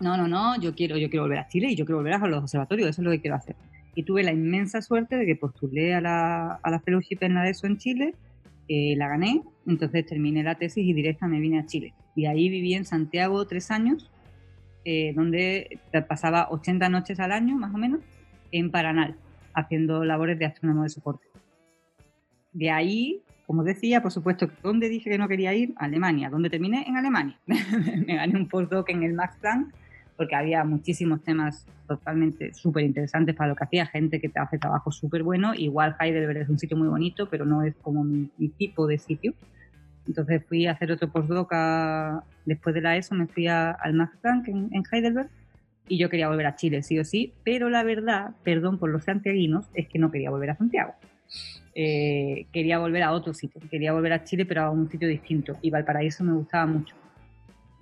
[0.00, 2.26] no, no, no, yo quiero, yo quiero volver a Chile y yo quiero volver a
[2.26, 3.56] los observatorios, eso es lo que quiero hacer
[3.94, 7.48] y tuve la inmensa suerte de que postulé a la, a la fellowship en la
[7.48, 8.14] ESO en Chile,
[8.68, 11.94] eh, la gané, entonces terminé la tesis y directa me vine a Chile.
[12.14, 14.10] Y ahí viví en Santiago tres años,
[14.84, 18.00] eh, donde pasaba 80 noches al año, más o menos,
[18.50, 19.16] en Paranal,
[19.54, 21.26] haciendo labores de astrónomo de soporte.
[22.52, 25.74] De ahí, como decía, por supuesto, ¿dónde dije que no quería ir?
[25.76, 26.30] Alemania.
[26.30, 26.84] ¿Dónde terminé?
[26.86, 27.38] En Alemania.
[27.46, 29.74] me gané un postdoc en el Max Planck
[30.22, 34.56] porque había muchísimos temas totalmente súper interesantes para lo que hacía, gente que te hace
[34.56, 35.52] trabajo súper bueno.
[35.52, 39.34] Igual Heidelberg es un sitio muy bonito, pero no es como mi, tipo de sitio.
[40.06, 41.52] Entonces fui a hacer otro postdoc
[42.44, 45.28] después de la ESO, me fui al Max Planck en, Heidelberg
[45.88, 49.02] y yo quería volver a Chile, sí o sí, pero la verdad, perdón por los
[49.02, 50.94] santiaguinos, es que no quería volver a Santiago.
[51.74, 55.58] Eh, quería volver a otro sitio, quería volver a Chile, pero a un sitio distinto.
[55.62, 57.01] Y Valparaíso me gustaba mucho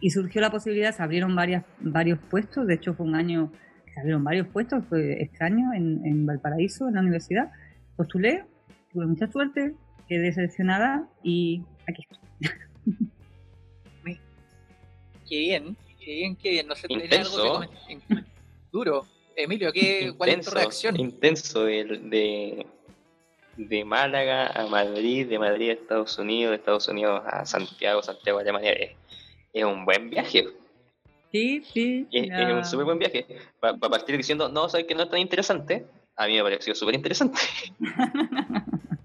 [0.01, 3.53] y surgió la posibilidad, se abrieron varias, varios puestos, de hecho fue un año
[3.85, 7.53] que se abrieron varios puestos, fue extraño en, en Valparaíso, en la universidad.
[7.97, 8.45] Postulé,
[8.93, 9.75] tuve mucha suerte,
[10.09, 12.19] quedé seleccionada y aquí estoy.
[15.31, 16.67] Qué bien, qué bien, qué bien.
[16.67, 17.63] No sé, Intenso.
[17.63, 18.25] algo que
[18.73, 19.07] Duro.
[19.37, 20.99] Emilio, ¿qué, ¿cuál es tu reacción?
[20.99, 22.67] Intenso de, de,
[23.57, 28.39] de, Málaga a Madrid, de Madrid a Estados Unidos, de Estados Unidos a Santiago, Santiago
[28.39, 28.75] a Alemania
[29.53, 30.49] es un buen viaje.
[31.33, 32.09] Sí, sí.
[32.13, 33.27] Es, un súper buen viaje.
[33.61, 35.87] Para partir diciendo, no, sabes que no es tan interesante,
[36.17, 37.41] a mí me pareció súper interesante.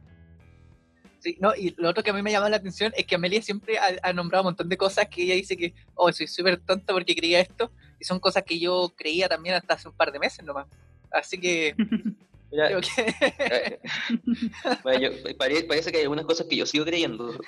[1.26, 3.42] Sí, no, y lo otro que a mí me llama la atención es que Amelia
[3.42, 6.94] siempre ha, nombrado un montón de cosas que ella dice que, oh, soy súper tonta
[6.94, 10.20] porque creía esto, y son cosas que yo creía también hasta hace un par de
[10.20, 10.68] meses nomás.
[11.12, 11.74] Así que...
[12.52, 13.80] creo que...
[14.84, 17.40] bueno, parece que hay algunas cosas que yo sigo creyendo.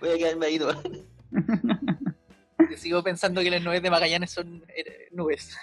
[0.00, 0.72] Voy a quedarme ahí Yo
[2.76, 5.56] sigo pensando que las nubes de Magallanes son eh, nubes.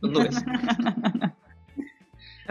[0.00, 0.36] Son nubes.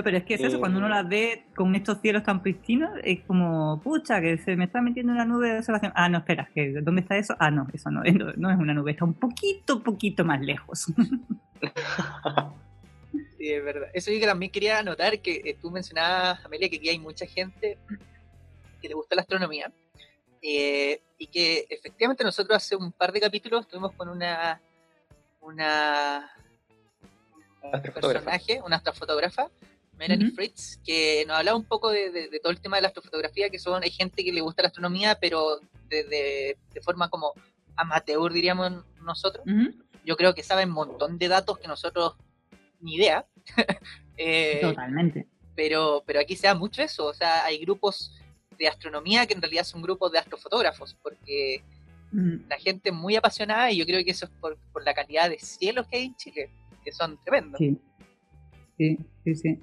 [0.04, 0.91] pero es que es eso, cuando uno eh.
[0.91, 5.13] las ve con estos cielos tan pristinos, es como, pucha, que se me está metiendo
[5.13, 5.91] una nube de observación.
[5.95, 7.36] Ah, no, espera, que ¿dónde está eso?
[7.39, 8.02] Ah, no, eso no,
[8.38, 10.91] no es una nube, está un poquito, poquito más lejos.
[13.38, 13.89] Sí, es verdad.
[13.93, 17.78] Eso yo también quería anotar que eh, tú mencionabas, Amelia, que aquí hay mucha gente
[18.82, 19.71] que le gusta la astronomía
[20.48, 24.62] eh, y que efectivamente nosotros hace un par de capítulos estuvimos con una
[25.42, 26.32] una
[27.94, 29.50] personaje, una astrofotógrafa,
[29.98, 33.60] Melanie Fritz, que nos hablaba un poco de, todo el tema de la astrofotografía, que
[33.60, 37.34] son, hay gente que le gusta la astronomía, pero de, forma como
[37.76, 39.46] amateur, diríamos nosotros.
[40.06, 42.16] Yo creo que saben un montón de datos que nosotros
[42.82, 43.26] ni idea.
[44.18, 45.28] Eh, Totalmente.
[45.58, 48.14] Pero, pero aquí se da mucho eso, o sea, hay grupos
[48.58, 51.62] de astronomía que en realidad son grupos de astrofotógrafos, porque
[52.12, 52.48] mm.
[52.50, 55.39] la gente es muy apasionada y yo creo que eso es por, la calidad de
[55.39, 56.50] cielos que hay en Chile,
[56.84, 57.58] que son tremendos.
[57.58, 57.78] Sí,
[58.78, 59.36] sí, sí.
[59.36, 59.60] sí.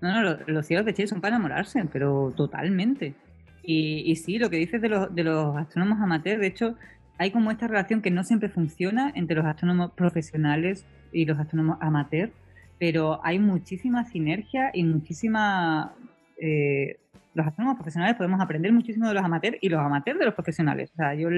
[0.00, 3.14] No, no, los, cielos de Chile son para enamorarse, pero totalmente.
[3.62, 6.76] Y, y sí, lo que dices de los, de los astrónomos amateurs, de hecho,
[7.18, 11.78] hay como esta relación que no siempre funciona entre los astrónomos profesionales y los astrónomos
[11.80, 12.32] amateurs,
[12.78, 15.94] pero hay muchísima sinergia y muchísima
[16.40, 16.98] eh,
[17.34, 20.90] los astrónomos profesionales podemos aprender muchísimo de los amateurs y los amateurs de los profesionales.
[20.92, 21.28] O sea, yo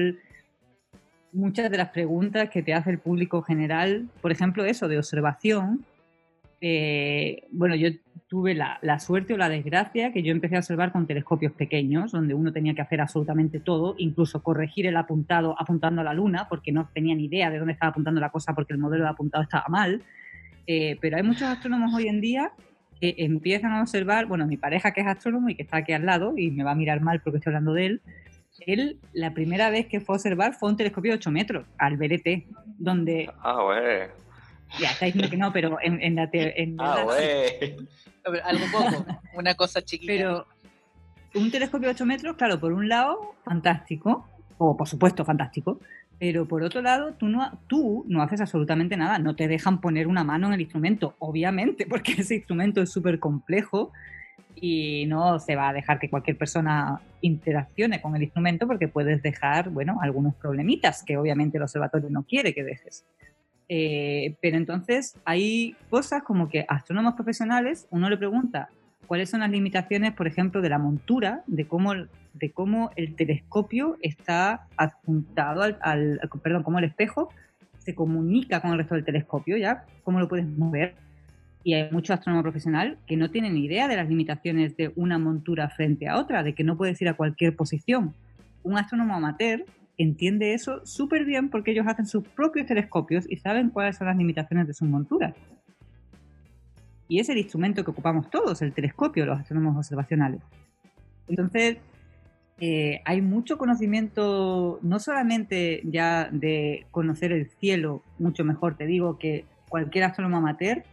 [1.33, 5.85] muchas de las preguntas que te hace el público general, por ejemplo, eso de observación.
[6.61, 7.89] eh, bueno, yo
[8.27, 12.11] tuve la, la suerte o la desgracia que yo empecé a observar con telescopios pequeños,
[12.11, 16.47] donde uno tenía que hacer absolutamente todo, incluso corregir el apuntado apuntando a la luna,
[16.49, 19.09] porque no tenía ni idea de dónde estaba apuntando la cosa porque el modelo de
[19.11, 20.01] apuntado estaba mal.
[20.65, 22.51] Eh, pero hay muchos astrónomos hoy en día
[22.99, 26.05] que empiezan a observar, bueno, mi pareja que es astrónomo y que está aquí al
[26.05, 28.01] lado y me va a mirar mal porque estoy hablando de él,
[28.65, 31.97] él la primera vez que fue a observar fue un telescopio de 8 metros, al
[31.97, 32.45] BRT,
[32.79, 34.07] donde, Ah, güey.
[34.79, 36.29] ya está diciendo que no, pero en, en la...
[36.29, 37.75] te- en Ah, güey.
[38.43, 39.05] Algo poco,
[39.35, 40.11] una cosa chiquita.
[40.13, 40.47] Pero
[41.35, 45.79] un telescopio de 8 metros, claro, por un lado, fantástico, o por supuesto fantástico,
[46.19, 50.07] pero por otro lado, tú no, tú no haces absolutamente nada, no te dejan poner
[50.07, 53.91] una mano en el instrumento, obviamente, porque ese instrumento es súper complejo
[54.59, 59.21] y no se va a dejar que cualquier persona interaccione con el instrumento porque puedes
[59.21, 63.05] dejar, bueno, algunos problemitas que obviamente el observatorio no quiere que dejes.
[63.69, 68.69] Eh, pero entonces hay cosas como que astrónomos profesionales uno le pregunta
[69.07, 71.93] cuáles son las limitaciones, por ejemplo, de la montura, de cómo,
[72.33, 77.29] de cómo el telescopio está adjuntado al, perdón, cómo el espejo
[77.79, 79.85] se comunica con el resto del telescopio, ¿ya?
[80.03, 80.95] ¿Cómo lo puedes mover?
[81.63, 85.69] Y hay mucho astrónomo profesional que no tienen idea de las limitaciones de una montura
[85.69, 88.13] frente a otra, de que no puedes ir a cualquier posición.
[88.63, 89.65] Un astrónomo amateur
[89.97, 94.17] entiende eso súper bien porque ellos hacen sus propios telescopios y saben cuáles son las
[94.17, 95.33] limitaciones de sus monturas.
[97.07, 100.41] Y es el instrumento que ocupamos todos, el telescopio, los astrónomos observacionales.
[101.27, 101.77] Entonces,
[102.59, 109.19] eh, hay mucho conocimiento, no solamente ya de conocer el cielo mucho mejor, te digo
[109.19, 110.83] que cualquier astrónomo amateur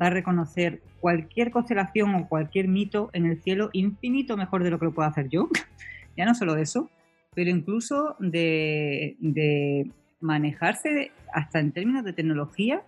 [0.00, 4.78] va a reconocer cualquier constelación o cualquier mito en el cielo infinito mejor de lo
[4.78, 5.48] que lo puedo hacer yo.
[6.16, 6.88] ya no solo eso,
[7.34, 12.82] pero incluso de, de manejarse hasta en términos de tecnología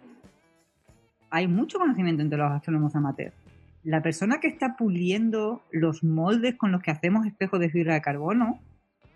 [1.30, 3.34] hay mucho conocimiento entre los astrónomos amateurs.
[3.82, 8.02] La persona que está puliendo los moldes con los que hacemos espejos de fibra de
[8.02, 8.60] carbono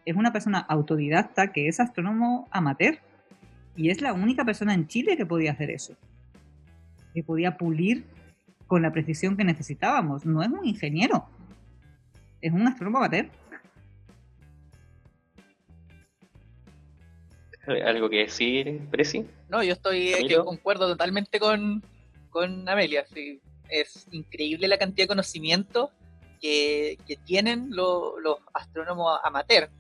[0.07, 2.99] es una persona autodidacta que es astrónomo amateur.
[3.77, 5.95] Y es la única persona en Chile que podía hacer eso.
[7.13, 8.05] Que podía pulir
[8.67, 10.25] con la precisión que necesitábamos.
[10.25, 11.27] No es un ingeniero.
[12.41, 13.29] Es un astrónomo amateur.
[17.67, 19.27] ¿Algo que decir, Presi?
[19.49, 21.83] No, yo estoy eh, que concuerdo totalmente con,
[22.35, 23.07] con Amelia.
[23.71, 25.93] Es increíble la cantidad de conocimiento
[26.41, 29.71] que, que tienen lo- los astrónomos amateur.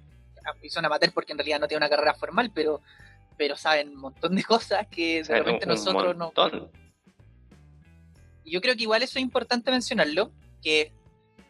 [0.63, 2.81] Y son amateur porque en realidad no tienen una carrera formal, pero,
[3.37, 6.27] pero saben un montón de cosas que de Saben repente nosotros no.
[6.27, 6.71] montón.
[8.45, 10.31] Y yo creo que igual eso es importante mencionarlo,
[10.63, 10.93] que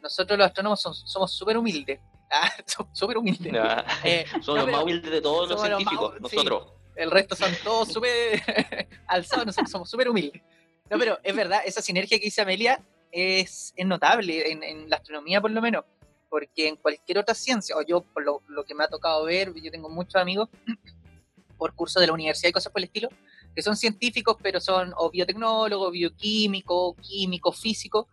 [0.03, 2.01] nosotros los astrónomos son- somos súper humildes.
[2.37, 3.53] Ah, somos súper humildes.
[3.57, 6.37] Ah, Eh, Somos no, los más humildes de todos los somos los más científicos, sí.
[6.37, 6.73] nosotros.
[6.97, 10.43] El resto son todos súper alzados, nosotros somos súper humildes.
[10.91, 15.51] No, pero es verdad, esa sinergia que dice Amelia es, notable en, la astronomía por
[15.51, 15.85] lo menos,
[16.29, 19.71] porque en cualquier otra ciencia, o yo por lo, que me ha tocado ver, yo
[19.71, 20.49] tengo muchos amigos
[21.57, 23.09] por cursos de la universidad y cosas por el estilo,
[23.55, 28.07] que son científicos, pero son o biotecnólogos, bioquímicos, químicos, físicos,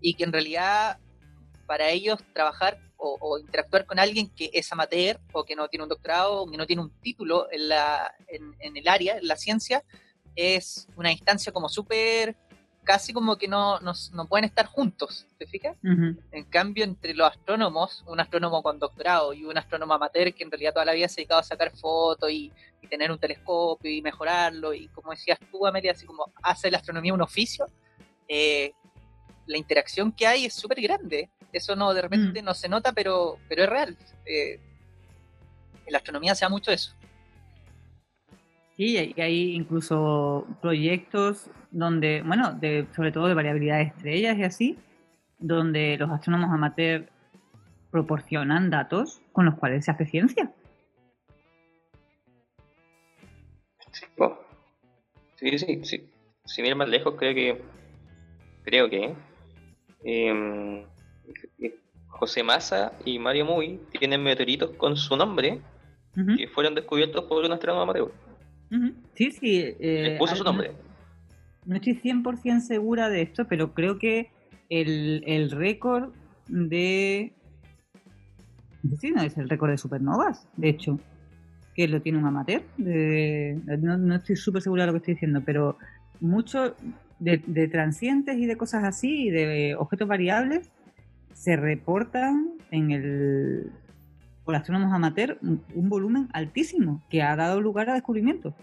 [0.00, 0.98] y que en realidad
[1.66, 5.84] para ellos trabajar o, o interactuar con alguien que es amateur o que no tiene
[5.84, 9.28] un doctorado o que no tiene un título en, la, en, en el área, en
[9.28, 9.84] la ciencia,
[10.38, 12.36] es una instancia como súper,
[12.84, 15.76] casi como que no, no, no pueden estar juntos, ¿te fijas?
[15.82, 20.50] En cambio, entre los astrónomos, un astrónomo con doctorado y un astrónomo amateur que en
[20.52, 23.90] realidad toda la vida se ha dedicado a sacar fotos y, y tener un telescopio
[23.90, 27.66] y mejorarlo, y como decías tú, Amelia, así como hace la astronomía un oficio,
[28.28, 28.72] eh,
[29.46, 31.30] la interacción que hay es súper grande.
[31.52, 33.96] Eso no de repente no se nota, pero, pero es real.
[34.24, 34.60] Eh,
[35.86, 36.94] en la astronomía se da mucho eso.
[38.78, 44.78] Sí, hay- incluso proyectos donde, bueno, de, sobre todo de variabilidad de estrellas y así,
[45.40, 47.08] donde los astrónomos amateurs
[47.90, 50.52] proporcionan datos con los cuales se hace ciencia.
[55.36, 56.10] Sí, sí, sí, sí.
[56.44, 57.60] Si miras más lejos, creo que.
[58.62, 59.12] Creo que.
[60.04, 60.84] em,
[62.06, 65.60] José Massa y Mario Muy tienen meteoritos con su nombre
[66.36, 68.12] que fueron descubiertos por un astrónomo amateur.
[69.14, 69.74] Sí, sí.
[69.80, 70.72] eh, puso su nombre.
[71.66, 74.30] No estoy 100% segura de esto, pero creo que
[74.70, 76.10] el, el récord
[76.46, 77.32] de...
[78.82, 81.00] No si no es el récord de supernovas, de hecho,
[81.74, 82.62] que lo tiene un amateur.
[82.78, 85.76] de- no, no estoy súper segura de lo que estoy diciendo, pero
[86.20, 86.74] mucho
[87.18, 90.70] de, de transientes y de cosas así, y de objetos variables,
[91.34, 93.72] se reportan en el...
[94.48, 98.54] por astrónomos amateurs un, un volumen altísimo que ha dado lugar a descubrimientos.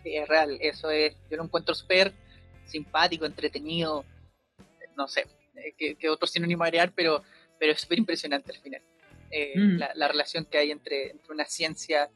[0.00, 2.12] Sí, es real, eso es, yo lo encuentro súper
[2.66, 4.04] simpático, entretenido,
[4.96, 7.24] no sé, eh, que, que otro sinónimo agregar, pero,
[7.58, 8.80] pero es súper impresionante al final.
[9.32, 9.76] Eh, Mm.
[9.78, 12.08] la, la relación que hay entre, entre una ciencia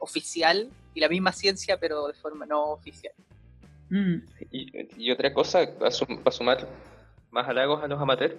[0.00, 3.14] oficial y la misma ciencia, pero de forma no oficial.
[3.88, 4.16] Mm,
[4.50, 6.68] Y, y otra cosa, para sumar
[7.30, 8.34] más halagos a los amateurs,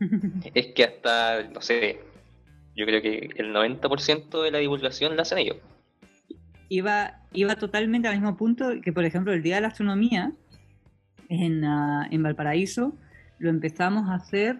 [0.54, 2.00] es que hasta, no sé,
[2.76, 5.56] yo creo que el 90% de la divulgación la hacen ellos.
[6.68, 10.32] iba, iba totalmente al mismo punto que, por ejemplo, el Día de la Astronomía
[11.28, 12.94] en, ah, en Valparaíso
[13.38, 14.58] lo empezamos a hacer,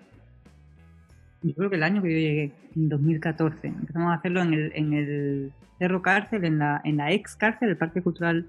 [1.43, 3.69] yo creo que el año que yo llegué, en 2014.
[3.69, 7.71] Empezamos a hacerlo en el, en el Cerro Cárcel, en la, en la ex cárcel,
[7.71, 8.47] el Parque Cultural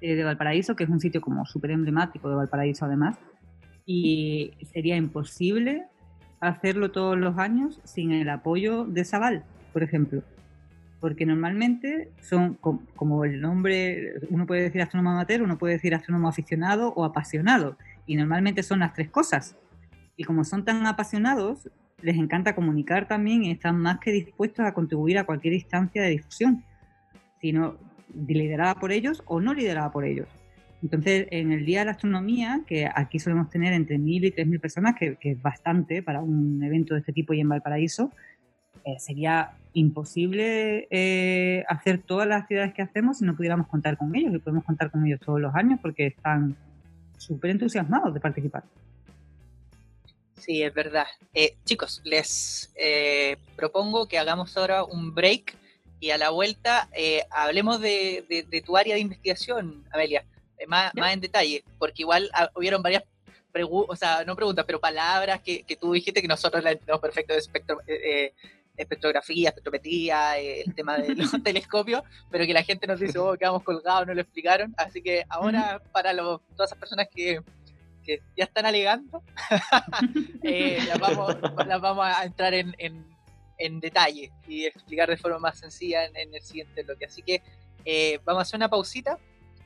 [0.00, 3.18] eh, de Valparaíso, que es un sitio como súper emblemático de Valparaíso además.
[3.84, 5.84] Y sería imposible
[6.42, 10.22] hacerlo todos los años sin el apoyo de Sabal, por ejemplo
[11.02, 15.92] porque normalmente son com- como el nombre, uno puede decir astrónomo amateur, uno puede decir
[15.96, 17.76] astrónomo aficionado o apasionado,
[18.06, 19.56] y normalmente son las tres cosas.
[20.16, 21.68] Y como son tan apasionados,
[22.02, 26.10] les encanta comunicar también y están más que dispuestos a contribuir a cualquier instancia de
[26.10, 26.62] difusión,
[27.40, 27.78] sino
[28.14, 30.28] liderada por ellos o no liderada por ellos.
[30.82, 34.60] Entonces, en el Día de la Astronomía, que aquí solemos tener entre 1.000 y 3.000
[34.60, 38.10] personas, que, es bastante para un evento de este tipo y en Valparaíso,
[38.84, 44.14] eh, sería imposible eh, hacer todas las actividades que hacemos si no pudiéramos contar con
[44.14, 46.56] ellos y podemos contar con ellos todos los años porque están
[47.16, 48.64] súper entusiasmados de participar.
[50.42, 51.06] Sí, es verdad.
[51.34, 55.56] Eh, chicos, les eh, propongo que hagamos ahora un break
[56.00, 60.24] y a la vuelta eh, hablemos de, tu área de investigación, Amelia,
[60.66, 61.00] más, Ya.
[61.00, 63.02] más en detalle, porque igual ah, hubieron varias
[63.52, 67.00] preguntas, o sea, no preguntas, pero palabras que, que tú dijiste que nosotros las entendemos
[67.02, 68.34] perfecto de espectro, eh, eh,
[68.76, 73.36] espectrografía, espectrometría, eh, el tema de los telescopios, pero que la gente nos dice, oh,
[73.36, 74.74] quedamos colgados, no lo explicaron.
[74.78, 77.40] Así que ahora, para los- todas esas personas que,
[78.04, 79.22] que ya están alegando,
[80.42, 81.36] eh, las, vamos,
[81.66, 83.04] las vamos a entrar en, en,
[83.58, 87.04] en detalle y explicar de forma más sencilla en, en el siguiente bloque.
[87.04, 87.42] Así que
[87.84, 89.18] eh, vamos a hacer una pausita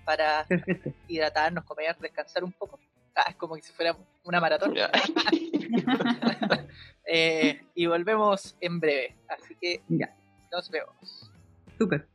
[0.07, 0.91] para Perfecto.
[1.09, 2.79] hidratarnos, comer, descansar un poco.
[3.15, 3.95] Ah, es como si fuera
[4.25, 4.75] una maratón.
[7.09, 9.15] Eh, y volvemos en breve.
[9.29, 10.13] Así que Ya.
[10.51, 11.31] nos vemos.
[11.79, 12.09] Súper.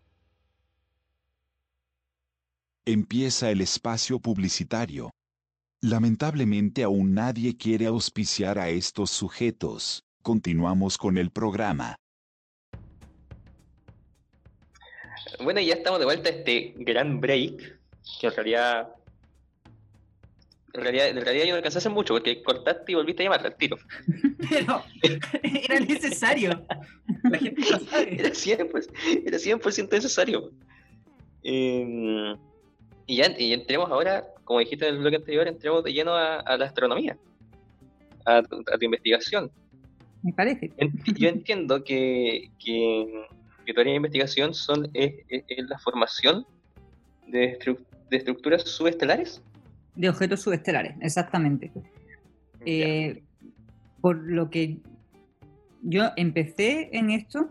[2.85, 5.09] Empieza el espacio publicitario.
[5.81, 10.03] Lamentablemente aún nadie quiere auspiciar a estos sujetos.
[10.21, 11.95] Continuamos con el programa.
[15.41, 17.79] Bueno, y ya estamos de vuelta a este gran break,
[18.19, 18.89] que en realidad,
[20.73, 23.25] en realidad, en realidad yo no alcancé a hacer mucho, porque cortaste y volviste a
[23.25, 23.77] llamar al tiro.
[24.49, 24.83] Pero
[25.43, 26.65] era necesario.
[27.23, 28.13] La gente lo sabe.
[28.19, 29.59] Era 100%, era 100
[29.91, 30.51] necesario.
[31.43, 32.35] Eh,
[33.07, 36.37] y ya y entremos ahora, como dijiste en el bloque anterior, entremos de lleno a,
[36.39, 37.17] a la astronomía,
[38.25, 39.51] a, tu- a tu investigación.
[40.23, 40.71] Me parece.
[41.17, 43.25] Yo entiendo que, que,
[43.65, 46.45] que tu área de investigación son, es, es- es la formación
[47.27, 49.41] de, estru- de estructuras subestelares.
[49.95, 51.71] De objetos subestelares, exactamente.
[52.65, 53.23] Eh,
[54.01, 54.77] por lo que
[55.81, 57.49] yo empecé en esto,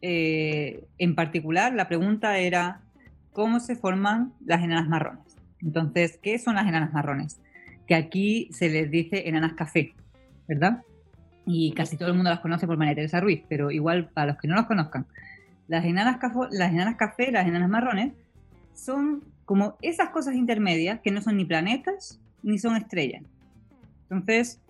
[0.00, 2.80] eh, en particular la pregunta era
[3.32, 5.36] cómo se forman las enanas marrones.
[5.60, 7.40] Entonces, ¿qué son las enanas marrones?
[7.86, 9.94] Que aquí se les dice enanas café,
[10.46, 10.82] ¿verdad?
[11.44, 14.38] Y casi todo el mundo las conoce por María Teresa Ruiz, pero igual para los
[14.38, 15.06] que no las conozcan,
[15.66, 16.18] las enanas,
[16.52, 18.12] las enanas café, las enanas marrones,
[18.74, 23.22] son como esas cosas intermedias que no son ni planetas ni son estrellas.
[24.02, 24.60] Entonces,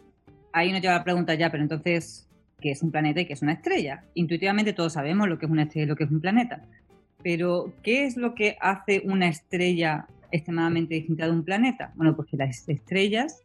[0.52, 2.28] ahí nos lleva la pregunta ya, pero entonces,
[2.60, 4.04] ¿qué es un planeta y qué es una estrella?
[4.14, 6.64] Intuitivamente todos sabemos lo que es una estrella y lo que es un planeta.
[7.24, 11.92] Pero, ¿qué es lo que hace una estrella extremadamente distinta de un planeta?
[11.96, 13.42] Bueno, pues que las estrellas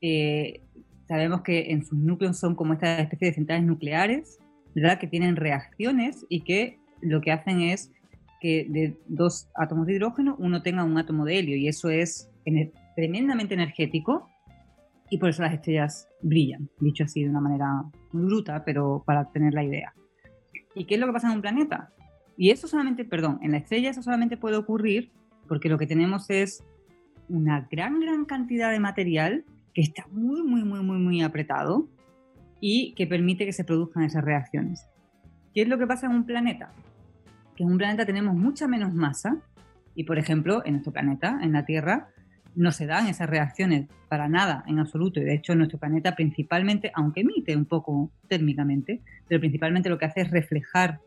[0.00, 0.60] eh,
[1.08, 4.38] sabemos que en sus núcleos son como esta especie de centrales nucleares,
[4.76, 5.00] ¿verdad?
[5.00, 7.90] Que tienen reacciones y que lo que hacen es
[8.40, 12.30] que de dos átomos de hidrógeno uno tenga un átomo de helio y eso es
[12.44, 14.28] ener- tremendamente energético
[15.10, 17.82] y por eso las estrellas brillan, dicho así de una manera
[18.12, 19.92] muy bruta, pero para tener la idea.
[20.74, 21.90] ¿Y qué es lo que pasa en un planeta?
[22.36, 25.10] Y eso solamente, perdón, en la estrella eso solamente puede ocurrir
[25.48, 26.64] porque lo que tenemos es
[27.28, 31.88] una gran, gran cantidad de material que está muy, muy, muy, muy, muy apretado
[32.60, 34.86] y que permite que se produzcan esas reacciones.
[35.54, 36.72] ¿Qué es lo que pasa en un planeta?
[37.60, 39.36] Que en un planeta tenemos mucha menos masa
[39.94, 42.08] y, por ejemplo, en nuestro planeta, en la Tierra,
[42.54, 45.20] no se dan esas reacciones para nada, en absoluto.
[45.20, 50.06] Y de hecho, nuestro planeta principalmente, aunque emite un poco térmicamente, pero principalmente lo que
[50.06, 51.00] hace es reflejar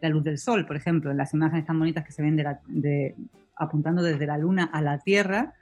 [0.00, 0.66] la luz del sol.
[0.66, 2.44] Por ejemplo, en las imágenes tan bonitas que se ven
[3.54, 5.54] apuntando desde la Luna a la Tierra,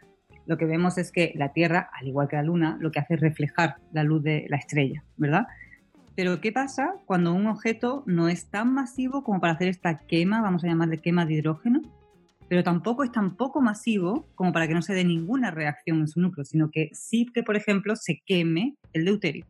[0.47, 3.17] lo que vemos es que la Tierra, al igual que la Luna, lo que hace
[3.17, 5.47] es reflejar la luz de la estrella, ¿verdad?
[6.17, 10.41] Pero ¿qué pasa cuando un objeto no es tan masivo como para hacer esta quema,
[10.41, 11.83] vamos a llamarle quema de hidrógeno,
[12.49, 16.09] pero tampoco es tan poco masivo como para que no se dé ninguna reacción en
[16.09, 19.45] su núcleo, sino que sí que, por ejemplo, se queme el deuterio.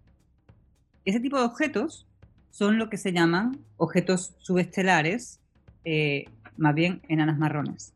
[1.05, 2.09] Ese tipo de objetos
[2.51, 5.41] son lo que se llaman objetos subestelares,
[5.85, 6.25] eh,
[6.57, 7.95] más bien enanas marrones.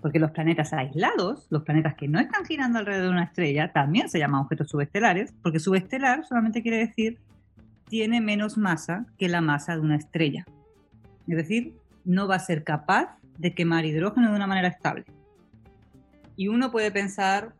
[0.00, 4.08] Porque los planetas aislados, los planetas que no están girando alrededor de una estrella, también
[4.08, 7.18] se llaman objetos subestelares, porque subestelar solamente quiere decir
[7.88, 10.46] tiene menos masa que la masa de una estrella.
[11.26, 11.74] Es decir,
[12.04, 15.04] no va a ser capaz de quemar hidrógeno de una manera estable.
[16.36, 17.54] Y uno puede pensar,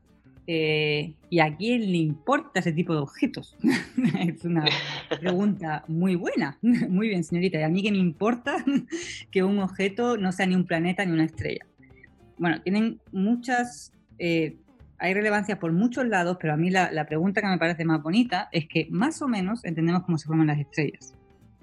[0.47, 3.57] eh, ¿y a quién le importa ese tipo de objetos?
[4.21, 4.65] es una
[5.21, 6.59] pregunta muy buena.
[6.63, 7.59] Muy bien, señorita.
[7.59, 8.65] ¿Y a mí qué me importa
[9.31, 11.67] que un objeto no sea ni un planeta ni una estrella?
[12.39, 13.93] Bueno, tienen muchas...
[14.19, 14.57] Eh,
[14.99, 18.03] hay relevancia por muchos lados, pero a mí la, la pregunta que me parece más
[18.03, 21.15] bonita es que más o menos entendemos cómo se forman las estrellas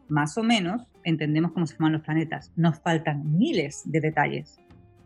[0.08, 2.52] más o menos entendemos cómo se forman los planetas.
[2.56, 4.58] Nos faltan miles de detalles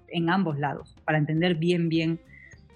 [0.08, 2.20] en ambos lados para entender bien, bien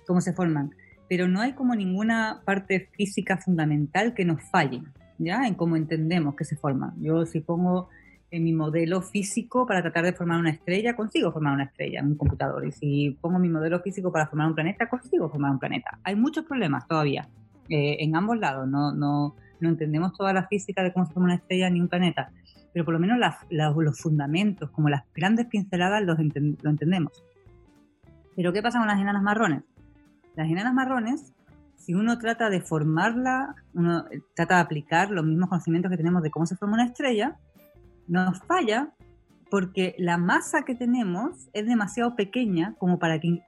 [0.05, 0.71] cómo se forman.
[1.09, 4.81] Pero no hay como ninguna parte física fundamental que nos falle,
[5.17, 5.47] ¿ya?
[5.47, 6.93] En cómo entendemos que se forman.
[7.01, 7.89] Yo si pongo
[8.33, 12.07] en mi modelo físico para tratar de formar una estrella, consigo formar una estrella en
[12.07, 12.65] un computador.
[12.65, 15.99] Y si pongo mi modelo físico para formar un planeta, consigo formar un planeta.
[16.03, 17.29] Hay muchos problemas todavía
[17.69, 18.67] eh, en ambos lados.
[18.67, 21.87] No, no, no entendemos toda la física de cómo se forma una estrella ni un
[21.87, 22.31] planeta,
[22.73, 23.19] pero por lo menos
[23.51, 27.23] los fundamentos, como las grandes pinceladas, los lo entendemos.
[28.35, 29.61] Pero ¿qué pasa con las enanas marrones?
[30.35, 31.33] Las enanas marrones,
[31.75, 34.05] si uno trata de formarla, uno
[34.35, 37.37] trata de aplicar los mismos conocimientos que tenemos de cómo se forma una estrella,
[38.07, 38.93] nos falla
[39.49, 43.41] porque la masa que tenemos es demasiado pequeña como para que,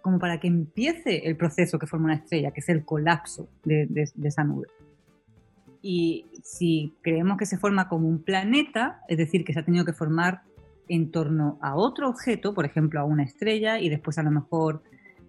[0.00, 4.08] como para que empiece el proceso que forma una estrella, que es el colapso de
[4.22, 4.66] esa nube.
[5.82, 9.84] Y si creemos que se forma como un planeta, es decir, que se ha tenido
[9.84, 10.42] que formar
[10.88, 14.82] en torno a otro objeto, por ejemplo, a una estrella, y después a lo mejor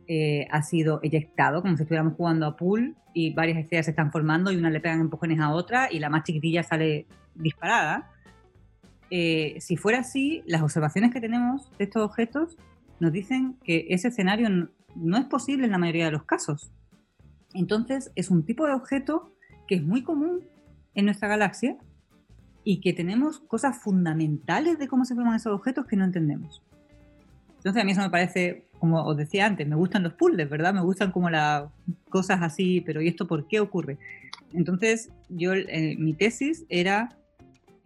[0.08, 4.12] eh, ha sido eyectado, como si estuviéramos jugando a pool y varias estrellas se están
[4.12, 8.12] formando y una le pegan empujones a otra y la más chiquitilla sale disparada.
[9.16, 12.58] Eh, si fuera así, las observaciones que tenemos de estos objetos
[13.00, 14.50] nos dicen que ese escenario
[14.96, 16.72] no es posible en la mayoría de los casos.
[17.54, 19.32] Entonces, es un tipo de objeto
[19.68, 20.40] que es muy común
[20.96, 21.78] en nuestra galaxia
[22.64, 26.64] y que tenemos cosas fundamentales de cómo se forman esos objetos que no entendemos.
[27.58, 30.74] Entonces a mí eso me parece, como os decía antes, me gustan los puzzles, ¿verdad?
[30.74, 31.66] Me gustan como las
[32.10, 34.00] cosas así, pero ¿y esto por qué ocurre?
[34.54, 37.16] Entonces yo, eh, mi tesis era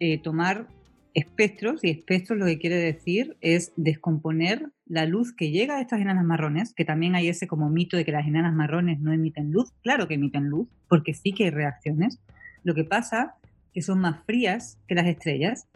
[0.00, 0.68] eh, tomar
[1.14, 6.00] espectros, y espectros lo que quiere decir es descomponer la luz que llega a estas
[6.00, 9.50] enanas marrones, que también hay ese como mito de que las enanas marrones no emiten
[9.50, 12.20] luz, claro que emiten luz, porque sí que hay reacciones.
[12.64, 13.34] Lo que pasa
[13.72, 15.68] que son más frías que las estrellas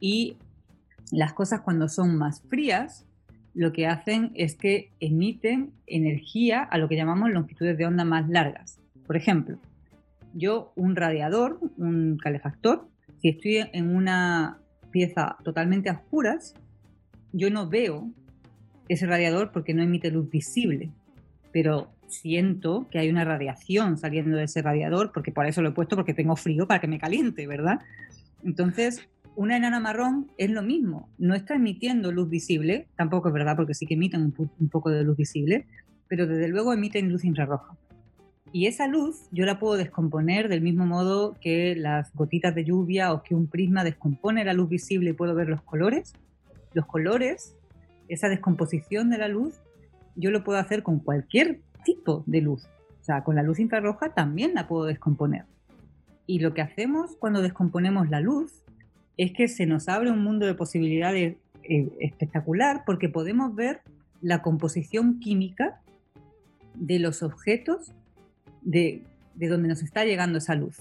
[0.00, 0.36] y
[1.10, 3.04] las cosas cuando son más frías
[3.54, 8.28] lo que hacen es que emiten energía a lo que llamamos longitudes de onda más
[8.28, 8.78] largas.
[9.06, 9.58] Por ejemplo,
[10.32, 12.88] yo un radiador, un calefactor,
[13.20, 14.58] si estoy en una
[14.90, 16.54] pieza totalmente a oscuras,
[17.32, 18.10] yo no veo
[18.88, 20.90] ese radiador porque no emite luz visible,
[21.52, 25.72] pero siento que hay una radiación saliendo de ese radiador, porque por eso lo he
[25.72, 27.80] puesto, porque tengo frío para que me caliente, ¿verdad?
[28.42, 33.56] Entonces, una enana marrón es lo mismo, no está emitiendo luz visible, tampoco es verdad,
[33.56, 35.66] porque sí que emiten un, un poco de luz visible,
[36.08, 37.76] pero desde luego emiten luz infrarroja.
[38.52, 43.12] Y esa luz yo la puedo descomponer del mismo modo que las gotitas de lluvia
[43.12, 46.14] o que un prisma descompone la luz visible y puedo ver los colores.
[46.72, 47.54] Los colores
[48.08, 49.60] esa descomposición de la luz
[50.16, 52.66] yo lo puedo hacer con cualquier tipo de luz.
[53.00, 55.44] O sea, con la luz infrarroja también la puedo descomponer.
[56.26, 58.62] Y lo que hacemos cuando descomponemos la luz
[59.16, 63.80] es que se nos abre un mundo de posibilidades eh, espectacular porque podemos ver
[64.20, 65.80] la composición química
[66.74, 67.92] de los objetos
[68.62, 69.04] de,
[69.34, 70.76] de donde nos está llegando esa luz.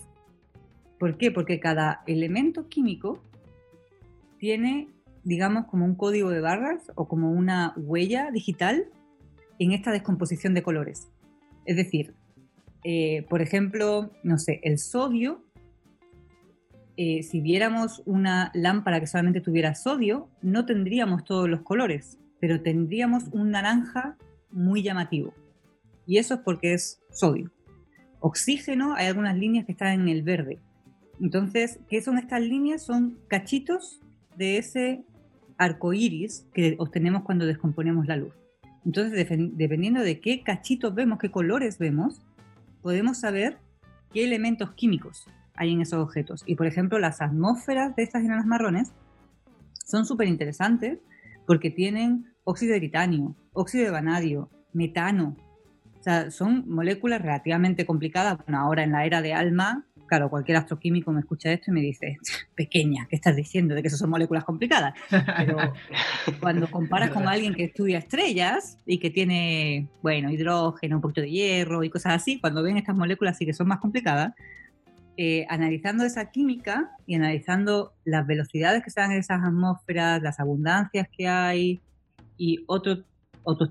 [1.00, 1.32] ¿Por qué?
[1.32, 3.22] Porque cada elemento químico
[4.40, 4.88] tiene
[5.28, 8.86] digamos, como un código de barras o como una huella digital
[9.60, 11.10] en esta descomposición de colores.
[11.66, 12.14] Es decir,
[12.86, 15.44] eh, por ejemplo, no sé, el sodio,
[16.96, 22.62] eh, si viéramos una lámpara que solamente tuviera sodio, no tendríamos todos los colores, pero
[22.62, 24.16] tendríamos un naranja
[24.50, 25.34] muy llamativo.
[26.06, 27.52] y eso es porque es sodio.
[28.20, 30.60] Oxígeno, hay algunas líneas que están en el verde.
[31.20, 32.84] Entonces, ¿qué son estas líneas?
[32.84, 34.02] Son cachitos
[34.36, 35.04] de ese
[35.58, 38.34] arco iris que obtenemos cuando descomponemos la luz.
[38.86, 42.22] Entonces, dependiendo de qué cachitos vemos, qué colores vemos,
[42.82, 43.58] podemos saber
[44.14, 46.44] qué elementos químicos hay en esos objetos.
[46.46, 48.94] Y por ejemplo, las atmósferas de estas enanas marrones
[49.86, 51.00] son súper interesantes
[51.46, 55.36] porque tienen óxido de titanio, óxido de vanadio, metano.
[56.00, 58.38] O sea, son moléculas relativamente complicadas.
[58.46, 61.82] Bueno, ahora en la era de ALMA claro, cualquier astroquímico me escucha esto y me
[61.82, 62.18] dice,
[62.56, 64.94] pequeña, ¿qué estás diciendo de que eso son moléculas complicadas?
[65.10, 65.58] Pero
[66.40, 71.30] cuando comparas con alguien que estudia estrellas y que tiene, bueno, hidrógeno, un poquito de
[71.30, 74.34] hierro y cosas así, cuando ven estas moléculas sí que son más complicadas,
[75.18, 80.40] eh, analizando esa química y analizando las velocidades que se dan en esas atmósferas, las
[80.40, 81.82] abundancias que hay
[82.38, 83.04] y otros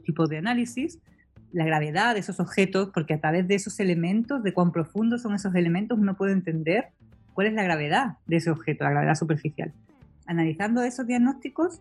[0.04, 0.98] tipos de análisis,
[1.52, 5.34] la gravedad de esos objetos, porque a través de esos elementos, de cuán profundos son
[5.34, 6.88] esos elementos, uno puede entender
[7.34, 9.72] cuál es la gravedad de ese objeto, la gravedad superficial.
[10.26, 11.80] Analizando esos diagnósticos,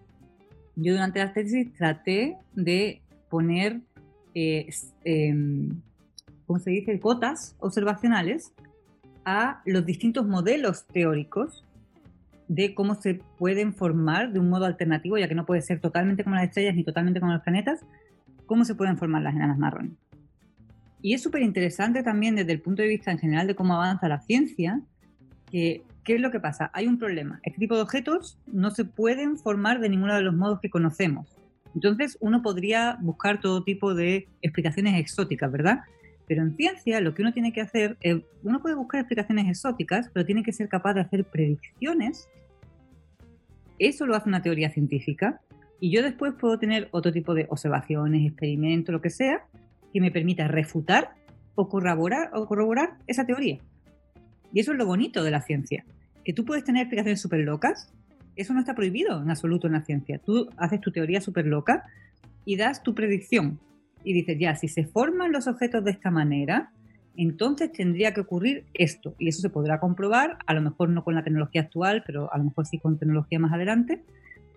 [0.76, 3.82] yo durante la tesis traté de poner,
[4.34, 4.68] eh,
[5.04, 5.82] em,
[6.46, 8.54] ¿cómo se dice?, cotas observacionales
[9.24, 11.64] a los distintos modelos teóricos
[12.48, 16.24] de cómo se pueden formar de un modo alternativo, ya que no puede ser totalmente
[16.24, 17.82] como las estrellas ni totalmente como los planetas,
[18.46, 19.94] cómo se pueden formar las enanas marrones.
[21.02, 24.08] Y es súper interesante también desde el punto de vista en general de cómo avanza
[24.08, 24.82] la ciencia,
[25.52, 26.70] que ¿qué es lo que pasa?
[26.74, 27.42] Hay un problema.
[27.44, 31.28] Este tipo de objetos no se pueden formar de ninguno de los modos que conocemos.
[31.74, 35.82] Entonces uno podría buscar todo tipo de explicaciones exóticas, ¿verdad?
[36.28, 40.10] Pero en ciencia lo que uno tiene que hacer, es, uno puede buscar explicaciones exóticas,
[40.14, 42.30] pero tiene que ser capaz de hacer predicciones.
[43.78, 45.42] Eso lo hace una teoría científica.
[45.80, 49.46] Y yo después puedo tener otro tipo de observaciones, experimentos, lo que sea,
[49.94, 51.12] que me permita refutar
[51.56, 53.60] o corroborar, o corroborar esa teoría.
[54.54, 55.86] Y eso es lo bonito de la ciencia,
[56.24, 57.92] que tú puedes tener explicaciones súper locas,
[58.36, 60.18] eso no está prohibido en absoluto en la ciencia.
[60.18, 61.86] Tú haces tu teoría súper loca
[62.44, 63.60] y das tu predicción.
[64.04, 66.72] Y dices, ya, si se forman los objetos de esta manera,
[67.16, 69.16] entonces tendría que ocurrir esto.
[69.20, 72.38] Y eso se podrá comprobar, a lo mejor no con la tecnología actual, pero a
[72.38, 74.04] lo mejor sí con tecnología más adelante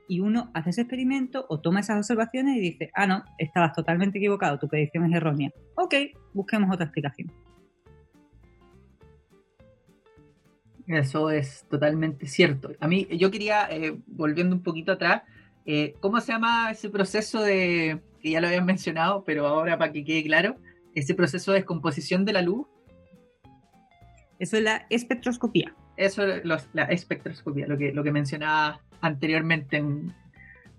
[0.09, 4.19] y uno hace ese experimento o toma esas observaciones y dice, ah, no, estabas totalmente
[4.19, 5.51] equivocado, tu predicción es errónea.
[5.77, 5.95] Ok,
[6.33, 7.31] busquemos otra explicación.
[10.87, 12.71] Eso es totalmente cierto.
[12.81, 15.23] A mí, yo quería, eh, volviendo un poquito atrás,
[15.67, 19.93] eh, ¿cómo se llama ese proceso de, que ya lo habían mencionado, pero ahora para
[19.93, 20.57] que quede claro,
[20.95, 22.67] ese proceso de descomposición de la luz?
[24.39, 25.75] Eso es la espectroscopía.
[25.99, 29.83] Eso es la espectroscopía, lo que, lo que mencionaba anteriormente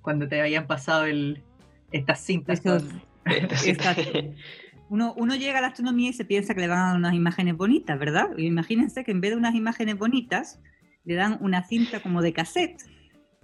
[0.01, 1.43] cuando te habían pasado el,
[1.91, 2.61] estas cintas.
[4.89, 7.13] Uno, uno, llega a la astronomía y se piensa que le van a dar unas
[7.13, 8.35] imágenes bonitas, ¿verdad?
[8.39, 10.59] imagínense que en vez de unas imágenes bonitas,
[11.05, 12.81] le dan una cinta como de cassette,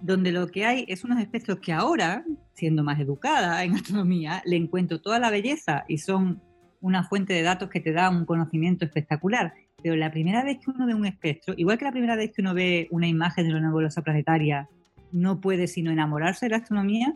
[0.01, 4.55] donde lo que hay es unos espectros que ahora, siendo más educada en astronomía, le
[4.55, 6.41] encuentro toda la belleza y son
[6.81, 10.71] una fuente de datos que te da un conocimiento espectacular pero la primera vez que
[10.71, 13.53] uno ve un espectro, igual que la primera vez que uno ve una imagen de
[13.53, 14.67] una nebulosa planetaria,
[15.11, 17.15] no puede sino enamorarse de la astronomía,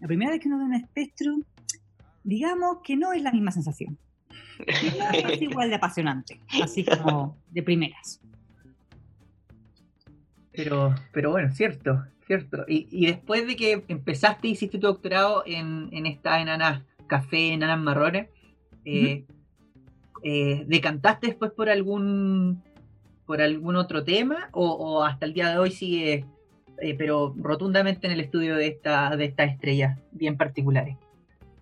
[0.00, 1.36] la primera vez que uno ve un espectro,
[2.24, 3.98] digamos que no es la misma sensación.
[4.58, 8.20] No es igual de apasionante, así como de primeras.
[10.52, 12.64] Pero, pero bueno, cierto, cierto.
[12.66, 17.78] Y, después de que empezaste y hiciste tu doctorado en, en esta enanas café, enanas
[17.78, 18.28] marrones,
[18.84, 19.24] eh,
[20.22, 22.62] eh, ¿decantaste después por algún
[23.26, 26.24] por algún otro tema o, hasta el día de hoy sigue
[26.80, 30.96] eh, pero rotundamente en el estudio de esta de estas estrellas bien particulares?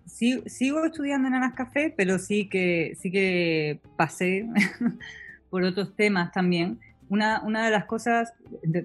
[0.05, 4.47] Sí, sigo estudiando en Anas Café, pero sí que sí que pasé
[5.49, 6.79] por otros temas también.
[7.09, 8.33] Una, una de las cosas,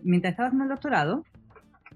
[0.03, 1.25] mientras estaba haciendo el doctorado,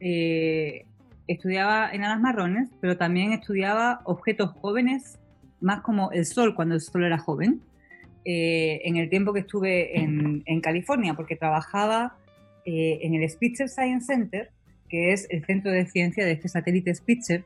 [0.01, 0.87] eh,
[1.27, 5.19] estudiaba enanas marrones, pero también estudiaba objetos jóvenes
[5.61, 7.61] más como el sol cuando el sol era joven,
[8.25, 12.17] eh, en el tiempo que estuve en, California, porque trabajaba
[12.65, 14.51] eh, en el Spitzer Science Center,
[14.89, 17.45] que es el centro de ciencia de este satélite Spitzer.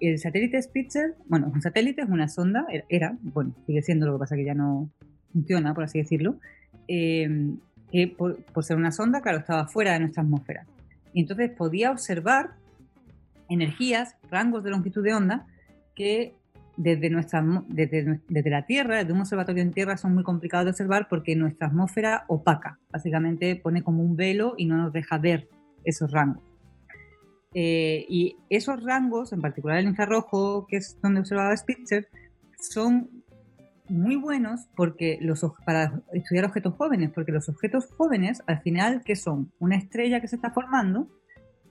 [0.00, 4.20] El satélite Spitzer, bueno, un satélite es una sonda, era, bueno, sigue siendo, lo que
[4.20, 4.90] pasa que ya no
[5.32, 6.36] funciona, por así decirlo,
[6.88, 7.54] eh,
[7.92, 10.66] que por, por ser una sonda, claro, estaba fuera de nuestra atmósfera.
[11.12, 12.54] Y entonces podía observar
[13.50, 15.46] energías, rangos de longitud de onda
[15.94, 16.34] que
[16.76, 20.70] desde, nuestra, desde, desde, la Tierra, desde un observatorio en Tierra, son muy complicados de
[20.70, 25.48] observar porque nuestra atmósfera opaca, básicamente pone como un velo y no nos deja ver
[25.84, 26.42] esos rangos.
[27.54, 32.08] Eh, y esos rangos, en particular el infrarrojo, que es donde observaba Spitzer,
[32.58, 33.08] son
[33.88, 39.14] muy buenos porque los, para estudiar objetos jóvenes, porque los objetos jóvenes, al final, que
[39.14, 39.52] son?
[39.58, 41.08] Una estrella que se está formando,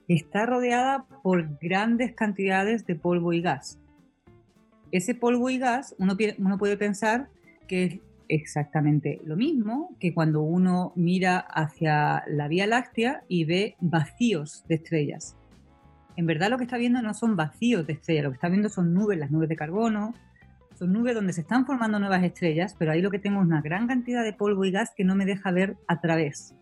[0.07, 3.79] está rodeada por grandes cantidades de polvo y gas.
[4.93, 6.15] Ese polvo y gas, uno,
[6.59, 7.27] puede pensar
[7.67, 13.75] que es exactamente lo mismo que cuando uno mira hacia la Vía Láctea y ve
[13.81, 15.35] vacíos de estrellas.
[16.15, 18.69] En verdad lo que está viendo no son vacíos de estrellas, lo que está viendo
[18.69, 20.13] son nubes, las nubes de carbono,
[20.77, 23.63] son nubes donde se están formando nuevas estrellas, pero ahí lo que tengo es una
[23.63, 26.53] gran cantidad de polvo y gas que no me deja ver a través.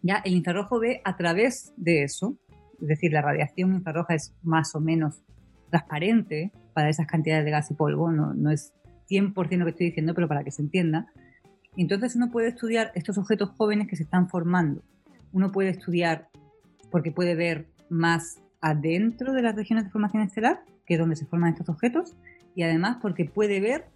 [0.00, 2.38] Ya el infrarrojo ve a través de eso,
[2.80, 5.22] es decir, la radiación infrarroja es más o menos
[5.70, 8.72] transparente para esas cantidades de gas y polvo, no, no es
[9.10, 11.06] 100% lo que estoy diciendo, pero para que se entienda.
[11.76, 14.82] entonces uno puede estudiar estos objetos jóvenes que se están formando.
[15.32, 16.28] Uno puede estudiar
[16.90, 21.26] porque puede ver más adentro de las regiones de formación estelar, que es donde se
[21.26, 22.14] forman estos objetos,
[22.54, 23.86] y además porque puede ver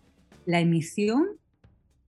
[0.47, 1.27] la emisión,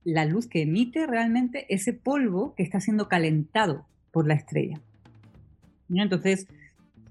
[0.03, 4.79] la luz que emite realmente ese polvo que está siendo calentado por la estrella.
[5.89, 6.47] Entonces,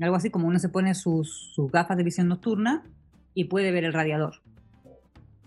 [0.05, 2.85] algo así como uno se pone sus, gafas de visión nocturna
[3.35, 4.43] y puede ver el radiador.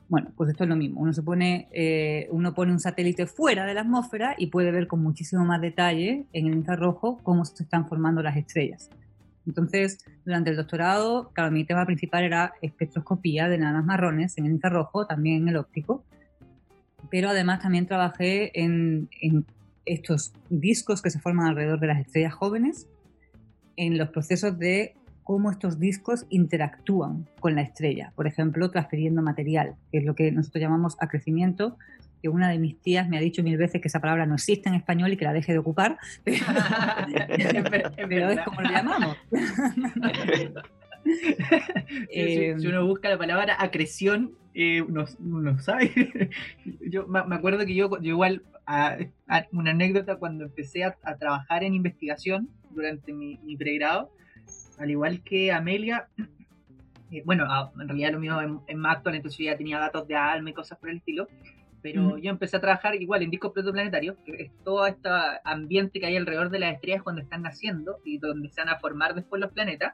[0.07, 1.01] Bueno, pues esto es lo mismo.
[1.01, 4.87] Uno se pone, eh, uno pone un satélite fuera de la atmósfera y puede ver
[4.87, 8.89] con muchísimo más detalle en el infrarrojo cómo se están formando las estrellas.
[9.45, 14.51] Entonces, durante el doctorado, claro, mi tema principal era espectroscopía de nanas marrones en el
[14.53, 16.03] infrarrojo, también en el óptico,
[17.09, 19.09] pero además también trabajé en,
[19.85, 22.87] estos discos que se forman alrededor de las estrellas jóvenes,
[23.79, 29.75] en los procesos de cómo estos discos interactúan con la estrella, por ejemplo, transfiriendo material,
[29.91, 31.77] que es lo que nosotros llamamos acrecimiento,
[32.21, 34.67] que una de mis tías me ha dicho mil veces que esa palabra no existe
[34.67, 36.41] en español y que la deje de ocupar, pero,
[38.29, 39.15] es como lo llamamos.
[42.11, 45.07] Eh, si, uno busca la palabra acreción, eh, uno,
[45.59, 46.29] sabe.
[46.81, 48.43] yo me acuerdo que yo, igual,
[49.51, 54.11] una anécdota cuando empecé a, trabajar en investigación durante mi, pregrado,
[54.77, 56.07] al igual que Amelia,
[57.11, 57.47] eh, bueno,
[57.79, 60.53] en realidad lo mío es, más actual, entonces yo ya tenía datos de alma y
[60.53, 61.27] cosas por el estilo,
[61.81, 65.09] pero yo empecé a trabajar igual en discos protoplanetarios, que es todo este
[65.45, 68.79] ambiente que hay alrededor de las estrellas cuando están naciendo y donde se van a
[68.79, 69.93] formar después los planetas.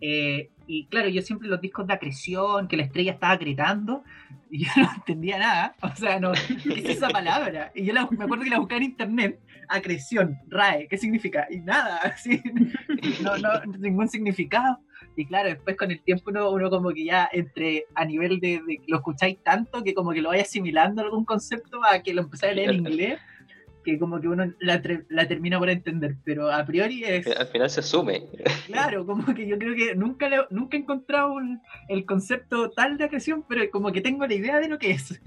[0.00, 4.02] Eh, y claro, yo siempre los discos de acreción, que la estrella estaba acretando,
[4.50, 5.76] y yo no entendía nada.
[5.82, 7.72] O sea, no, ¿qué es esa palabra?
[7.74, 11.46] Y yo me acuerdo que la buscaba en internet, acreción, RAE, ¿qué significa?
[11.50, 12.42] Y nada, así,
[13.22, 14.80] no, no, ningún significado.
[15.16, 18.60] Y claro, después con el tiempo uno, uno como que ya entre a nivel de,
[18.66, 22.22] de, lo escucháis tanto que como que lo vaya asimilando algún concepto a que lo
[22.22, 23.18] empezáis a leer en inglés
[23.86, 24.82] que como que uno la,
[25.28, 27.24] termina por entender, pero a priori es...
[27.28, 28.24] Al final se asume.
[28.66, 31.36] Claro, como que yo creo que nunca, nunca he encontrado
[31.88, 35.20] el concepto tal de acreción, pero como que tengo la idea de lo que es.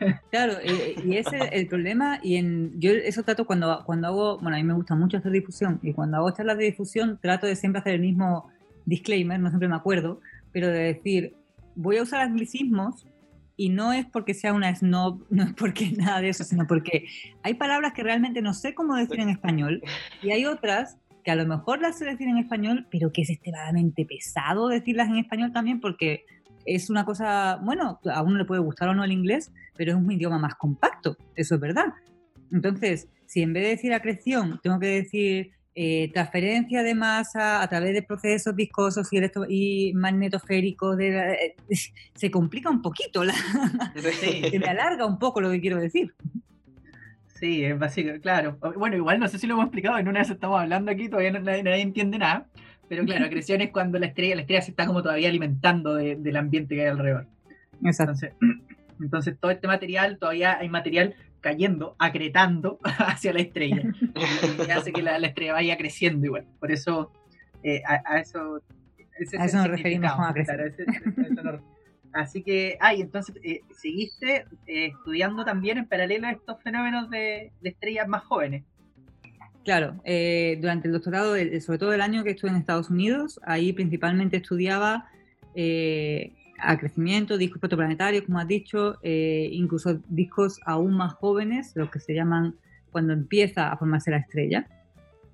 [0.30, 4.38] Claro, eh, y ese es el problema, y en, yo eso trato cuando, cuando hago,
[4.38, 7.46] bueno, a mí me gusta mucho hacer difusión, y cuando hago charlas de difusión trato
[7.46, 8.50] de siempre hacer el mismo
[8.84, 10.20] disclaimer, no siempre me acuerdo,
[10.52, 11.34] pero de decir,
[11.74, 13.06] voy a usar anglicismos
[13.56, 17.06] y no es porque sea una snob, no es porque nada de eso, sino porque
[17.42, 19.82] hay palabras que realmente no sé cómo decir en español
[20.22, 23.30] y hay otras que a lo mejor las sé decir en español, pero que es
[23.30, 26.24] extremadamente pesado decirlas en español también porque
[26.64, 29.96] es una cosa, bueno, a uno le puede gustar o no el inglés, pero es
[29.96, 31.94] un idioma más compacto, eso es verdad.
[32.50, 37.68] Entonces, si en vez de decir acreción tengo que decir eh, transferencia de masa a
[37.68, 41.56] través de procesos viscosos y, y magnetosféricos, de, eh,
[42.14, 43.32] se complica un poquito, la,
[43.94, 46.14] se me alarga un poco lo que quiero decir.
[47.26, 48.58] Sí, es básico, claro.
[48.76, 51.32] Bueno, igual no sé si lo hemos explicado, en una vez estamos hablando aquí, todavía
[51.32, 52.46] nadie, entiende nada,
[52.88, 56.36] pero claro, acreción es cuando la estrella, la estrella se está como todavía alimentando del
[56.36, 57.26] ambiente que hay alrededor.
[57.82, 58.32] Entonces,
[59.00, 63.82] entonces todo este material, todavía hay material cayendo, acretando hacia la estrella.
[64.66, 66.46] y hace que la, estrella vaya creciendo igual.
[66.58, 67.12] Por eso,
[67.62, 68.62] eh, a, eso...
[69.38, 70.74] a eso nos referimos acrecer.
[72.14, 77.52] Así que, ay, entonces, eh, seguiste eh, estudiando también en paralelo a estos fenómenos de,
[77.62, 78.64] estrellas más jóvenes.
[79.64, 79.92] Claro,
[80.60, 85.08] durante el doctorado, sobre todo el año que estuve en Estados Unidos, ahí principalmente estudiaba
[86.62, 92.00] a crecimiento, discos protoplanetarios, como has dicho, eh, incluso discos aún más jóvenes, los que
[92.00, 92.54] se llaman
[92.90, 94.66] cuando empieza a formarse la estrella.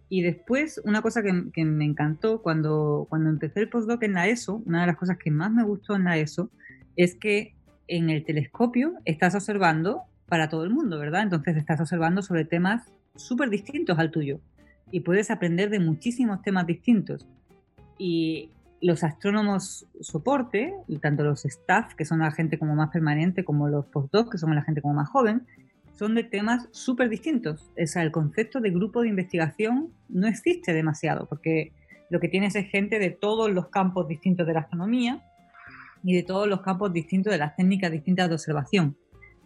[0.09, 4.63] Y después, una cosa que, me encantó cuando, cuando empecé el postdoc en la ESO,
[4.65, 6.51] una de las cosas que más me gustó en la ESO,
[6.97, 7.55] es que
[7.89, 11.23] en el telescopio estás observando para todo el mundo, ¿verdad?
[11.23, 14.41] Entonces estás observando sobre temas súper distintos al tuyo
[14.91, 17.27] y puedes aprender de muchísimos temas distintos.
[17.99, 18.51] Y
[18.81, 23.87] los astrónomos soporte, tanto los staff, que son la gente como más permanente, como los
[23.87, 25.47] postdocs, que son la gente como más joven,
[25.95, 27.71] son de temas súper distintos.
[27.81, 31.73] O sea, el concepto de grupo de investigación no existe demasiado, porque
[32.09, 35.23] lo que tienes es gente de todos los campos distintos de la astronomía
[36.05, 38.97] y de todos los campos distintos de las técnicas distintas de observación.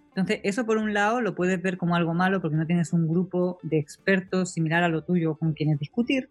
[0.09, 3.09] Entonces, eso por un lado lo puedes ver como algo malo porque no tienes un
[3.09, 6.29] grupo de expertos similar a lo tuyo con quienes discutir,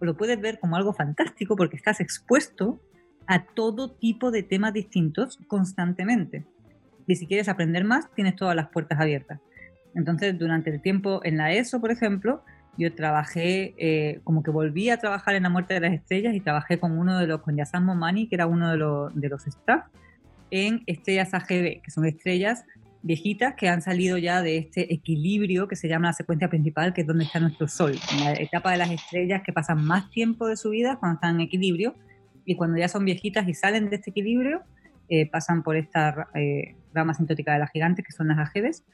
[0.00, 2.80] lo puedes ver como algo fantástico porque estás expuesto
[3.26, 6.46] a todo tipo de temas distintos constantemente.
[7.06, 9.40] Y si quieres aprender más, tienes todas las puertas abiertas.
[9.94, 12.42] Entonces, durante el tiempo en la ESO, por ejemplo,
[12.76, 16.40] yo trabajé, eh, como que volví a trabajar en La Muerte de las Estrellas y
[16.40, 19.46] trabajé con uno de los, con Yasan Momani, que era uno de los, de los
[19.46, 19.86] staff,
[20.50, 22.64] en estrellas AGB, que son estrellas
[23.02, 27.02] viejitas que han salido ya de este equilibrio que se llama la secuencia principal, que
[27.02, 30.46] es donde está nuestro Sol, en la etapa de las estrellas que pasan más tiempo
[30.46, 31.94] de su vida cuando están en equilibrio
[32.44, 34.62] y cuando ya son viejitas y salen de este equilibrio,
[35.10, 38.84] eh, pasan por esta eh, rama sintótica de las gigantes, que son las AGBs.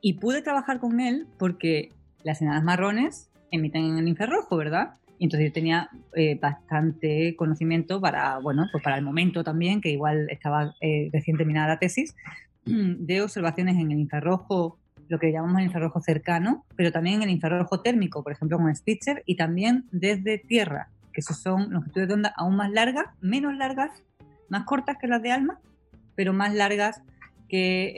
[0.00, 1.90] Y pude trabajar con él porque
[2.24, 4.94] las enanas marrones emiten en infrarrojo, ¿verdad?
[5.18, 9.90] Y entonces yo tenía eh, bastante conocimiento para, bueno, pues para el momento también, que
[9.90, 10.74] igual estaba
[11.12, 12.14] recién terminada la tesis,
[12.64, 17.30] de observaciones en el infrarrojo, lo que llamamos el infrarrojo cercano, pero también en el
[17.30, 22.14] infrarrojo térmico, por ejemplo con Spitzer, y también desde tierra, que esos son longitudes de
[22.14, 23.90] onda aún más largas, menos largas,
[24.48, 25.60] más cortas que las de ALMA,
[26.14, 27.02] pero más largas
[27.48, 27.92] que,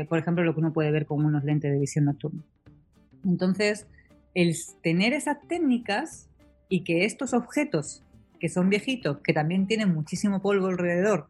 [0.00, 2.42] eh, por ejemplo, lo que uno puede ver con unos lentes de visión nocturna.
[3.24, 3.86] Entonces,
[4.34, 6.28] el tener esas técnicas
[6.68, 8.02] y que estos objetos,
[8.40, 11.28] que son viejitos, que también tienen muchísimo polvo alrededor,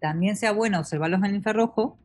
[0.00, 1.98] también sea bueno observarlos en el infrarrojo,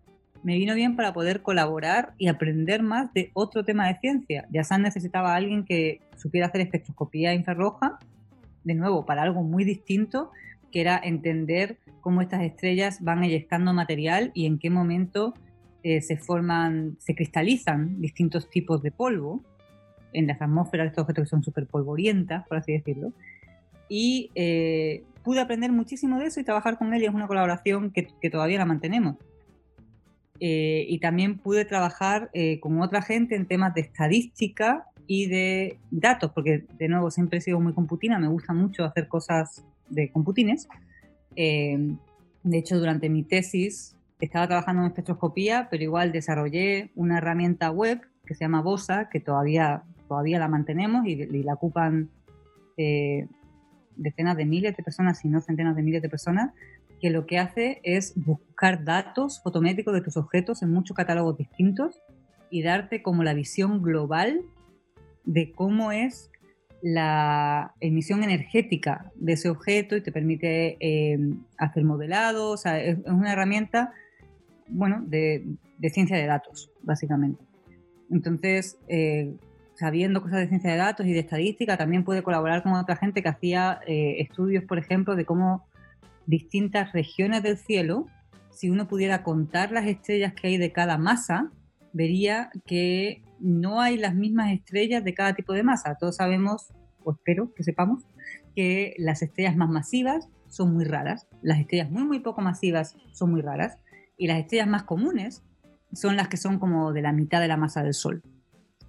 [0.43, 4.47] me vino bien para poder colaborar y aprender más de otro tema de ciencia.
[4.51, 7.99] Ya San necesitaba a alguien que supiera hacer espectroscopía infrarroja,
[8.63, 10.31] de nuevo, para algo muy distinto,
[10.71, 15.33] que era entender cómo estas estrellas van eyectando material y en qué momento
[15.83, 19.41] eh, se forman, se cristalizan distintos tipos de polvo
[20.13, 23.13] en las atmósferas de estos objetos que son súper polvorientas, por así decirlo.
[23.89, 27.91] Y eh, pude aprender muchísimo de eso y trabajar con él y es una colaboración
[27.91, 29.17] que todavía la mantenemos.
[30.43, 35.77] Eh, y también pude trabajar eh, con otra gente en temas de estadística y de
[35.91, 40.11] datos, porque de nuevo siempre he sido muy computina, me gusta mucho hacer cosas de
[40.11, 40.67] computines.
[41.35, 41.95] Eh,
[42.41, 48.01] de hecho, durante mi tesis estaba trabajando en espectroscopía, pero igual desarrollé una herramienta web
[48.25, 52.09] que se llama Bosa, que todavía, todavía la mantenemos y, y la ocupan
[53.95, 56.51] decenas de miles de personas, si no centenas de miles de personas,
[57.01, 61.99] que lo que hace es buscar datos fotométricos de tus objetos en muchos catálogos distintos
[62.51, 64.41] y darte como la visión global
[65.25, 66.29] de cómo es
[66.81, 71.17] la emisión energética de ese objeto y te permite eh,
[71.57, 73.93] hacer modelado, o sea, es, una herramienta,
[74.67, 75.45] bueno, de,
[75.91, 77.43] ciencia de datos, básicamente.
[78.09, 79.33] Entonces, eh,
[79.75, 83.21] sabiendo cosas de ciencia de datos y de estadística, también puede colaborar con otra gente
[83.21, 85.65] que hacía eh, estudios, por ejemplo, de cómo
[86.25, 88.07] distintas regiones del cielo,
[88.51, 91.51] si uno pudiera contar las estrellas que hay de cada masa,
[91.93, 95.95] vería que no hay las mismas estrellas de cada tipo de masa.
[95.99, 96.71] Todos sabemos,
[97.03, 98.03] o espero que sepamos,
[98.55, 103.31] que las estrellas más masivas son muy raras, las estrellas muy muy poco masivas son
[103.31, 103.77] muy raras
[104.17, 105.43] y las estrellas más comunes
[105.93, 108.21] son las que son como de la mitad de la masa del Sol.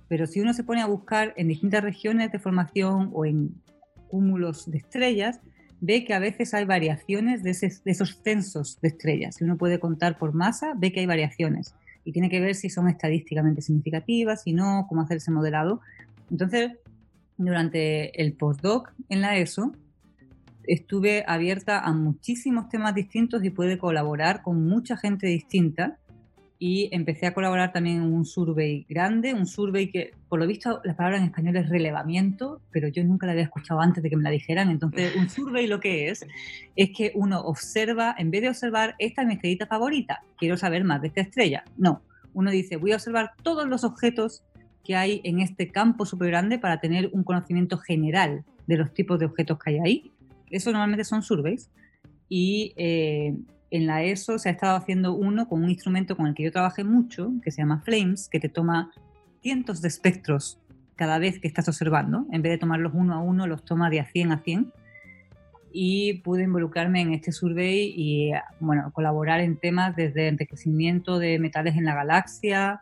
[0.09, 3.63] Pero si uno se pone a buscar en distintas regiones de formación o en
[4.09, 5.41] cúmulos de estrellas,
[5.83, 9.35] ve que a veces hay variaciones de, esos censos de estrellas.
[9.35, 11.75] Si uno puede contar por masa, ve que hay variaciones
[12.05, 15.81] y tiene que ver si son estadísticamente significativas, si no, cómo hacer ese modelado.
[16.31, 16.71] Entonces,
[17.37, 19.73] durante el postdoc en la ESO,
[20.63, 25.99] estuve abierta a muchísimos temas distintos y pude colaborar con mucha gente distinta
[26.65, 30.81] y empecé a colaborar también en un survey grande, un survey que, por lo visto,
[30.85, 34.17] la palabra en español es relevamiento, pero yo nunca la había escuchado antes de que
[34.17, 34.71] me la dijeran.
[34.71, 36.25] Entonces, un survey lo que es,
[36.77, 40.85] es que uno observa, en vez de observar, esta es mi estrellita favorita, quiero saber
[40.85, 41.65] más de esta estrella.
[41.77, 42.01] No,
[42.33, 44.45] uno dice, voy a observar todos los objetos
[44.85, 49.19] que hay en este campo súper grande para tener un conocimiento general de los tipos
[49.19, 50.13] de objetos que hay ahí.
[50.49, 51.73] Eso normalmente son surveys.
[52.29, 53.35] Y eh,
[53.73, 56.53] en la ESO se ha estado haciendo uno con un instrumento con el que yo
[56.53, 58.93] trabajé mucho, que se llama Flames, que te toma
[59.41, 60.61] cientos de espectros
[60.95, 62.27] cada vez que estás observando.
[62.31, 64.73] En vez de tomarlos uno a uno, los toma de a 100 a 100.
[65.73, 71.75] Y pude involucrarme en este survey y bueno, colaborar en temas desde enriquecimiento de metales
[71.77, 72.79] en la galaxia,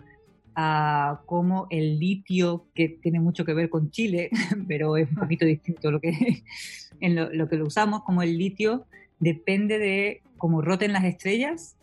[0.57, 4.31] a cómo el litio, que tiene mucho que ver con Chile,
[4.69, 6.43] pero es un poquito distinto lo que,
[7.01, 8.87] en lo, que lo usamos, como el litio
[9.21, 11.77] depende de cómo roten las estrellas,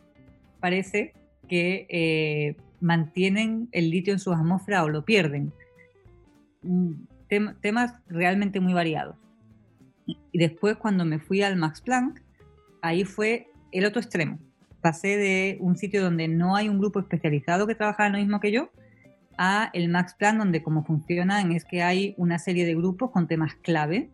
[0.60, 1.14] parece
[1.48, 5.54] que eh, mantienen el litio en su atmósfera o lo pierden.
[6.64, 6.94] Mm,
[7.62, 9.16] temas realmente muy variados.
[10.06, 12.22] Y después cuando me fui al Max Planck,
[12.82, 14.40] ahí fue el otro extremo.
[14.82, 18.52] Pasé de un sitio donde no hay un grupo especializado que trabaja lo mismo que
[18.52, 18.72] yo,
[19.38, 23.28] a el Max Planck, donde como funcionan es que hay una serie de grupos con
[23.28, 24.10] temas clave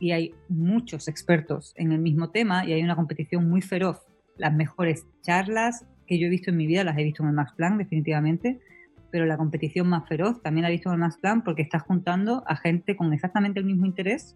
[0.00, 3.98] y hay muchos expertos en el mismo tema y hay una competición muy feroz.
[4.36, 7.34] Las mejores charlas que yo he visto en mi vida las he visto en el
[7.36, 8.58] Max Planck, definitivamente,
[9.12, 11.82] pero la competición más feroz también la he visto en el Max Planck porque estás
[11.82, 14.34] juntando a gente con exactamente el mismo interés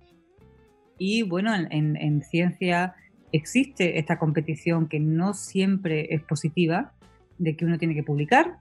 [0.98, 2.94] y bueno, en, ciencia
[3.32, 6.92] existe esta competición que no siempre es positiva,
[7.38, 8.58] de que uno tiene que publicar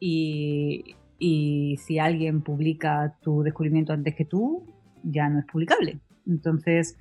[0.00, 4.64] y, y, si alguien publica tu descubrimiento antes que tú,
[5.10, 5.98] ya no es publicable.
[6.26, 6.96] Entonces,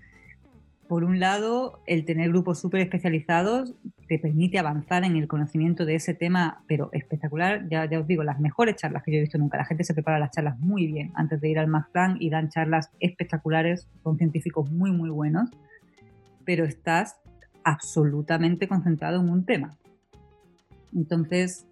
[0.88, 3.74] por un lado, el tener grupos súper especializados
[4.08, 7.68] te permite avanzar en el conocimiento de ese tema, pero espectacular.
[7.70, 9.58] Ya, os digo, las mejores charlas que yo he visto nunca.
[9.58, 12.30] La gente se prepara las charlas muy bien antes de ir al Max Planck y
[12.30, 15.50] dan charlas espectaculares con científicos muy, muy buenos,
[16.44, 17.18] pero estás
[17.64, 19.76] absolutamente concentrado en un tema.
[20.94, 21.66] Entonces,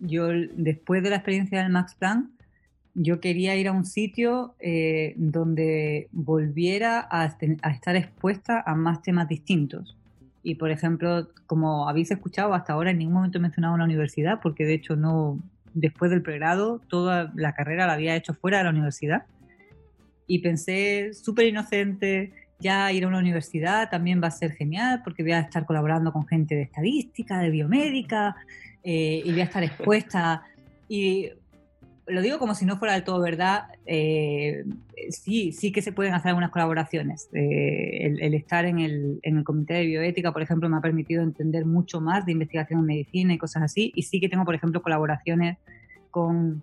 [0.00, 2.28] yo después de la experiencia del Max Planck,
[2.94, 9.28] yo quería ir a un sitio eh, donde volviera a, estar expuesta a más temas
[9.28, 9.96] distintos.
[10.42, 14.40] Y por ejemplo, como habéis escuchado, hasta ahora en ningún momento he mencionado una universidad,
[14.42, 15.40] porque de hecho no,
[15.72, 19.24] después del pregrado, toda la carrera la había hecho fuera de la universidad.
[20.26, 25.22] Y pensé, súper inocente, ya ir a una universidad también va a ser genial, porque
[25.22, 28.36] voy a estar colaborando con gente de estadística, de biomédica,
[28.84, 30.42] eh, y voy a estar expuesta.
[30.88, 31.30] Y
[32.06, 34.64] lo digo como si no fuera del todo verdad, eh,
[35.10, 37.28] sí, sí que se pueden hacer algunas colaboraciones.
[37.32, 41.22] Eh, el, estar en el, en el, Comité de Bioética, por ejemplo, me ha permitido
[41.22, 43.92] entender mucho más de investigación en medicina y cosas así.
[43.94, 45.56] Y sí que tengo, por ejemplo, colaboraciones
[46.10, 46.62] con,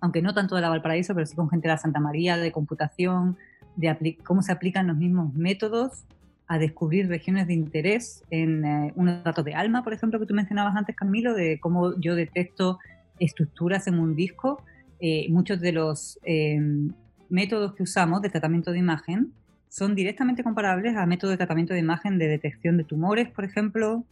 [0.00, 2.50] aunque no tanto de la Valparaíso, pero sí con gente de la Santa María, de
[2.50, 3.36] computación,
[3.76, 6.04] de cómo se aplican los mismos métodos
[6.46, 10.34] a descubrir regiones de interés en eh, unos datos de alma, por ejemplo, que tú
[10.34, 12.78] mencionabas antes, Camilo, de cómo yo detecto
[13.20, 14.64] estructuras en un disco
[15.00, 16.92] eh, muchos de los em,
[17.30, 19.32] métodos que usamos de tratamiento de imagen
[19.70, 24.04] son directamente comparables a métodos de tratamiento de imagen de detección de tumores, por ejemplo,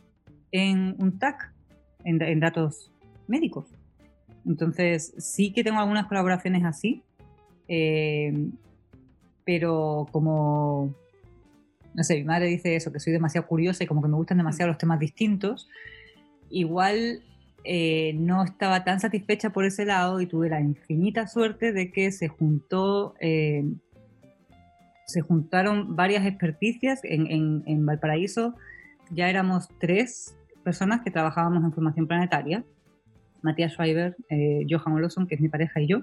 [0.50, 1.52] en un TAC,
[2.04, 2.90] en, datos
[3.26, 3.66] médicos.
[4.46, 7.02] Entonces, sí que tengo algunas colaboraciones así,
[7.66, 8.52] em,
[9.44, 10.94] pero como,
[11.92, 14.38] no sé, mi madre dice eso, que soy demasiado curiosa y como que me gustan
[14.38, 15.68] demasiado los temas distintos,
[16.48, 17.20] igual
[17.64, 22.12] eh, no estaba tan satisfecha por ese lado y tuve la infinita suerte de que
[22.12, 23.64] se juntó, eh,
[25.06, 28.54] se juntaron varias experticias en, Valparaíso.
[29.10, 32.64] Ya éramos tres personas que trabajábamos en formación planetaria,
[33.42, 36.02] Matías Schreiber, eh, Johan Olosson, que es mi pareja, y yo.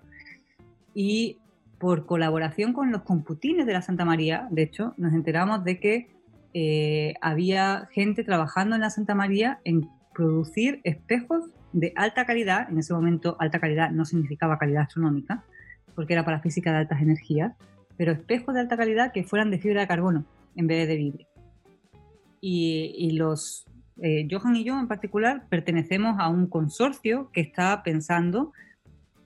[0.94, 1.38] Y
[1.80, 6.16] por colaboración con los computines de la Santa María, de hecho, nos enteramos de que
[7.20, 11.44] había gente trabajando en la Santa María en producir espejos
[11.74, 15.44] de alta calidad, en ese momento alta calidad no significaba calidad astronómica,
[15.94, 17.54] porque era para física de altas energías,
[17.98, 21.28] pero espejos de alta calidad que fueran de fibra de carbono en vez de vidrio.
[22.48, 23.66] Y, los,
[24.02, 28.54] eh, Johan y yo en particular pertenecemos a un consorcio que está pensando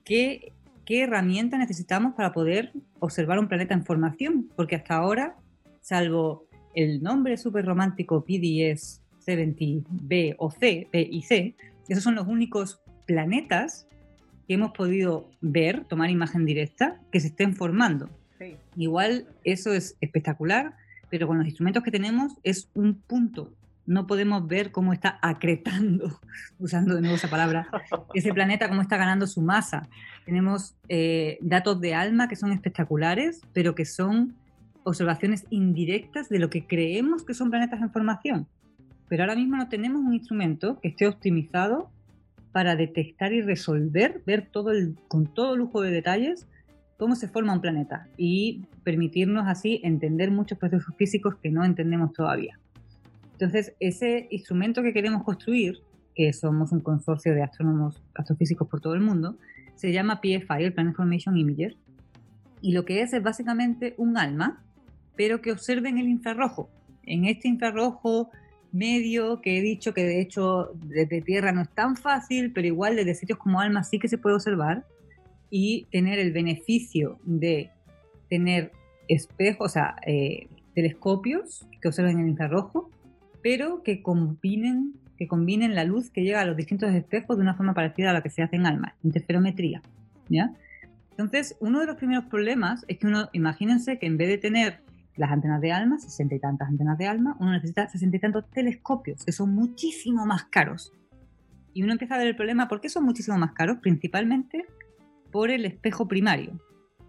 [0.06, 0.54] qué,
[0.86, 5.36] qué herramienta necesitamos para poder observar un planeta en formación, porque hasta ahora,
[5.82, 9.02] salvo el nombre súper romántico PDS
[9.38, 11.56] 70B o C, B y C,
[11.90, 13.88] esos son los únicos planetas
[14.48, 18.10] que hemos podido ver, tomar imagen directa, que se estén formando.
[18.76, 20.74] Igual eso es espectacular,
[21.10, 23.54] pero con los instrumentos que tenemos es un punto.
[23.86, 26.20] No podemos ver cómo está acretando,
[26.60, 27.68] usando de nuevo esa palabra,
[28.14, 29.90] ese planeta, cómo está ganando su masa.
[30.26, 34.36] Tenemos eh, datos de ALMA que son espectaculares, pero que son
[34.84, 38.48] observaciones indirectas de lo que creemos que son planetas en formación
[39.10, 41.90] pero ahora mismo no tenemos un instrumento que esté optimizado
[42.52, 46.48] para detectar y resolver, ver todo el, con todo lujo de detalles
[47.00, 52.12] cómo se forma un planeta y permitirnos así entender muchos procesos físicos que no entendemos
[52.12, 52.60] todavía.
[53.32, 55.80] Entonces, ese instrumento que queremos construir,
[56.14, 59.38] que somos un consorcio de astrónomos, astrofísicos por todo el mundo,
[59.76, 61.78] se llama PFI, el Planet Formation Imager,
[62.62, 64.62] y lo que es es básicamente un alma,
[65.16, 66.70] pero que observe en el infrarrojo.
[67.04, 68.30] En este infrarrojo
[68.72, 72.96] medio que he dicho que de hecho desde tierra no es tan fácil, pero igual
[72.96, 74.86] desde sitios como Alma sí que se puede observar
[75.50, 77.72] y tener el beneficio de
[78.30, 78.72] tener
[79.08, 82.90] espejos, o sea, eh, telescopios que observen el infrarrojo,
[83.42, 87.56] pero que combinen, que combinen la luz que llega a los distintos espejos de una
[87.56, 89.82] forma parecida a la que se hace en ALMA, interferometría.
[90.30, 90.54] ¿ya?
[91.12, 94.80] Entonces, uno de los primeros problemas es que uno, imagínense que en vez de tener
[95.20, 98.50] las antenas de ALMA, sesenta y tantas antenas de ALMA, uno necesita sesenta y tantos
[98.50, 100.94] telescopios, que son muchísimo más caros.
[101.74, 103.80] Y uno empieza a ver el problema, ¿por qué son muchísimo más caros?
[103.82, 104.66] Principalmente
[105.30, 106.58] por el espejo primario.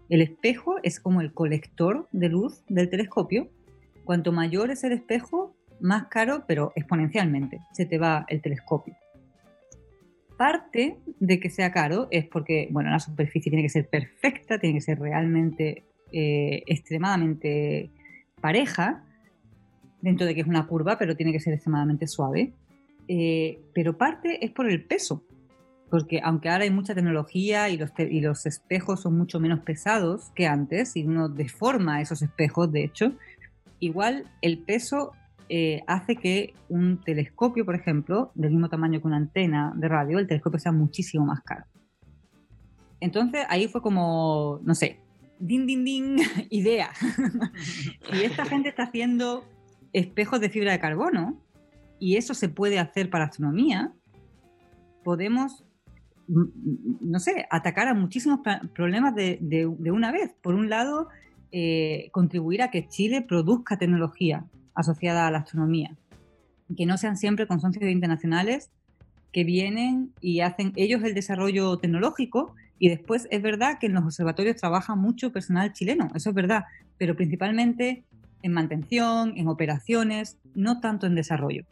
[0.09, 3.49] El espejo es como el colector de luz del telescopio.
[4.03, 8.93] Cuanto mayor es el espejo, más caro, pero exponencialmente, se te va el telescopio.
[10.37, 14.75] Parte de que sea caro es porque, bueno, la superficie tiene que ser perfecta, tiene
[14.75, 17.89] que ser realmente eh, extremadamente
[18.41, 19.03] pareja,
[20.01, 22.53] dentro de que es una curva, pero tiene que ser extremadamente suave.
[23.07, 25.23] Eh, pero parte es por el peso
[25.91, 30.31] porque aunque ahora hay mucha tecnología y los, y los espejos son mucho menos pesados
[30.33, 33.11] que antes, y uno deforma esos espejos, de hecho,
[33.79, 35.11] igual el peso
[35.49, 40.17] eh, hace que un telescopio, por ejemplo, del mismo tamaño que una antena de radio,
[40.17, 41.65] el telescopio sea muchísimo más caro.
[43.01, 45.00] Entonces ahí fue como, no sé,
[45.41, 46.17] din, din, din,
[46.49, 46.91] idea.
[48.13, 49.43] y esta gente está haciendo
[49.93, 51.41] espejos de fibra de carbono,
[51.99, 53.93] y eso se puede hacer para astronomía,
[55.03, 55.65] podemos
[56.27, 58.39] no sé, atacar a muchísimos
[58.73, 60.31] problemas de, una vez.
[60.41, 61.09] Por un lado,
[61.51, 65.97] eh, contribuir a que Chile produzca tecnología asociada a la astronomía,
[66.77, 68.71] que no sean siempre consorcios internacionales
[69.33, 74.03] que vienen y hacen ellos el desarrollo tecnológico y después es verdad que en los
[74.03, 76.63] observatorios trabaja mucho personal chileno, eso es verdad,
[76.97, 78.05] pero principalmente
[78.41, 81.63] en mantención, en operaciones, no tanto en desarrollo.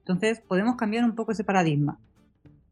[0.00, 1.98] Entonces podemos cambiar un poco ese paradigma.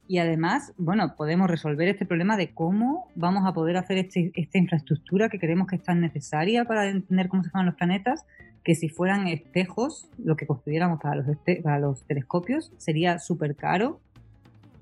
[0.07, 4.59] Y además, bueno, podemos resolver este problema de cómo vamos a poder hacer este, esta
[4.59, 8.27] infraestructura que creemos que es tan necesaria para entender cómo se forman los planetas,
[8.63, 14.01] que si fueran espejos, lo que construyéramos para los, para los telescopios, sería súper caro.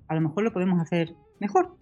[0.09, 1.77] A lo mejor lo podemos hacer mejor.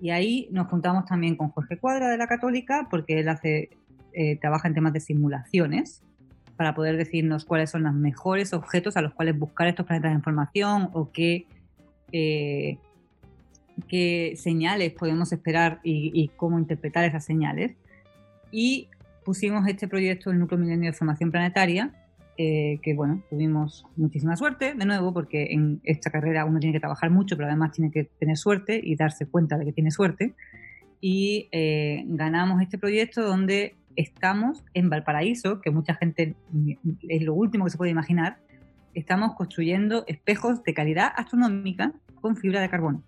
[0.00, 3.70] Y ahí nos juntamos también con Jorge Cuadra de la Católica, porque él hace,
[4.12, 6.02] eh, trabaja en temas de simulaciones,
[6.56, 10.16] para poder decirnos cuáles son los mejores objetos a los cuales buscar estos planetas de
[10.16, 11.46] información o qué
[12.10, 12.78] eh,
[13.86, 17.72] qué señales podemos esperar y, cómo interpretar esas señales.
[18.50, 18.88] Y
[19.24, 21.92] pusimos este proyecto, el Núcleo Milenio de Formación Planetaria,
[22.40, 26.78] eh, que bueno, tuvimos muchísima suerte, de nuevo, porque en esta carrera uno tiene que
[26.78, 30.36] trabajar mucho, pero además tiene que tener suerte y darse cuenta de que tiene suerte.
[31.00, 36.36] Y eh, ganamos este proyecto donde estamos en Valparaíso, que mucha gente
[37.08, 38.38] es lo último que se puede imaginar,
[38.94, 43.02] estamos construyendo espejos de calidad astronómica con fibra de carbono.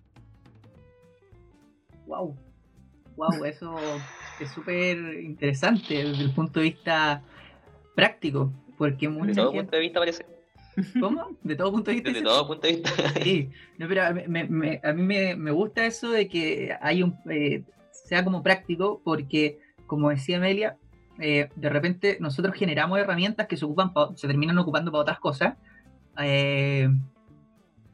[2.05, 2.35] Wow,
[3.15, 3.77] wow, eso
[4.41, 7.23] es súper interesante desde el punto de vista
[7.95, 8.51] práctico,
[8.81, 10.25] porque De todo punto de vista parece.
[10.99, 11.37] ¿Cómo?
[11.43, 12.11] De todo punto de vista.
[12.11, 12.89] De todo punto de vista.
[13.21, 17.61] Sí, no, pero a, mí me, gusta eso de que hay un eh,
[17.91, 20.77] sea como práctico, porque como decía Amelia,
[21.19, 25.57] eh, de repente nosotros generamos herramientas que se ocupan se terminan ocupando para otras cosas.
[26.17, 26.89] Eh,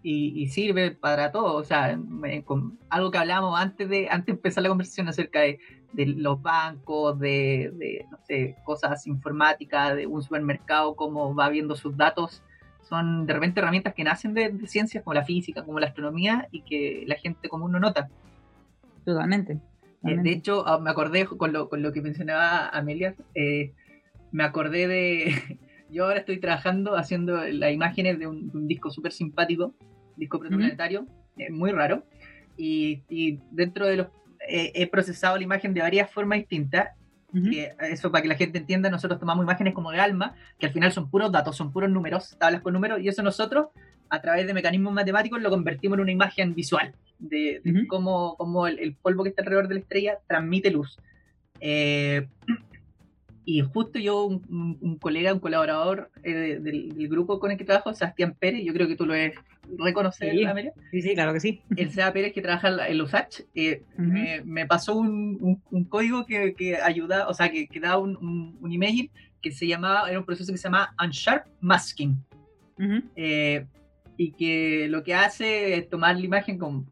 [0.04, 1.56] y, sirve para todo.
[1.56, 2.00] O sea,
[2.46, 5.60] con algo que hablábamos antes de, antes de empezar la conversación acerca de,
[5.94, 12.44] los bancos, de, no sé, cosas informáticas, de un supermercado, cómo va viendo sus datos.
[12.82, 16.62] Son de repente herramientas que nacen de, ciencias como la física, como la astronomía y
[16.62, 18.10] que la gente común no nota.
[19.06, 19.60] Totalmente.
[20.04, 23.74] Eh, de hecho, ah, me acordé con lo, con lo que mencionaba Amelia, eh,
[24.32, 25.60] me acordé de,
[25.90, 29.74] yo ahora estoy trabajando haciendo las imágenes de un, disco súper simpático
[30.16, 31.06] disco protoplanetario,
[31.52, 32.04] muy raro.
[32.58, 34.08] Y, dentro de los.
[34.48, 36.90] He procesado la imagen de varias formas distintas.
[37.92, 40.92] eso para que la gente entienda, nosotros tomamos imágenes como de alma, que al final
[40.92, 43.68] son puros datos, son puros números, tablas con números, y eso nosotros,
[44.10, 49.24] a través de mecanismos matemáticos, lo convertimos en una imagen visual de, cómo, el, polvo
[49.24, 50.98] que está alrededor de la estrella transmite luz.
[51.60, 52.28] Eh,
[53.50, 58.36] y justo yo, un, colega, un colaborador eh, del, grupo con el que trabajo, Sebastián
[58.38, 59.36] Pérez, yo creo que tú lo ves
[59.78, 60.46] reconocer, sí,
[60.92, 61.62] Sí, sí, claro que sí.
[61.78, 63.10] El Seba Pérez que trabaja en los
[63.56, 63.84] eh,
[64.44, 69.10] me, pasó un, código que, ayuda, o sea, que, que da un, un, email
[69.42, 72.18] que se llamaba, era un proceso que se llama Unsharp Masking
[74.18, 76.90] y que lo que hace es tomar la imagen con,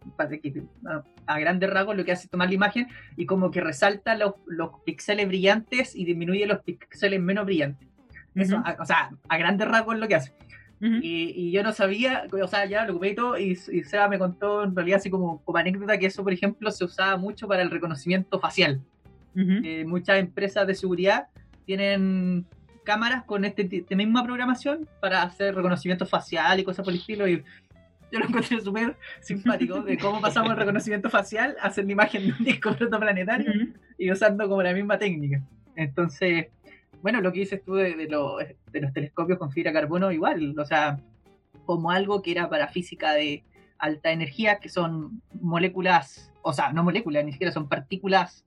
[1.25, 2.87] a grandes rasgos lo que hace es tomar la imagen
[3.17, 7.87] y como que resalta los, los píxeles brillantes y disminuye los píxeles menos brillantes.
[8.35, 10.33] Eso, o sea, a grandes rasgos es lo que hace.
[10.81, 14.07] Y, y yo no sabía, o sea, ya lo ocupé y todo, y, y Seba
[14.07, 17.47] me contó en realidad así como, como anécdota que eso, por ejemplo, se usaba mucho
[17.47, 18.81] para el reconocimiento facial.
[19.37, 21.27] Eh, muchas empresas de seguridad
[21.65, 22.45] tienen
[22.85, 27.27] cámaras con este, esta misma programación para hacer reconocimiento facial y cosas por el estilo.
[27.27, 27.43] Y
[28.11, 32.27] yo lo encontré súper simpático de cómo pasamos el reconocimiento facial a hacer la imagen
[32.27, 33.73] de un disco protoplanetario Ujú.
[33.97, 35.41] y usando como la misma técnica.
[35.75, 36.47] Entonces,
[37.01, 38.41] bueno, lo que dices tú de, de los,
[38.71, 40.97] de los telescopios con fibra carbono, igual, o sea,
[41.65, 43.43] como algo que era para física de
[43.77, 48.45] alta energía, que son moléculas, o sea, no moléculas, ni siquiera son partículas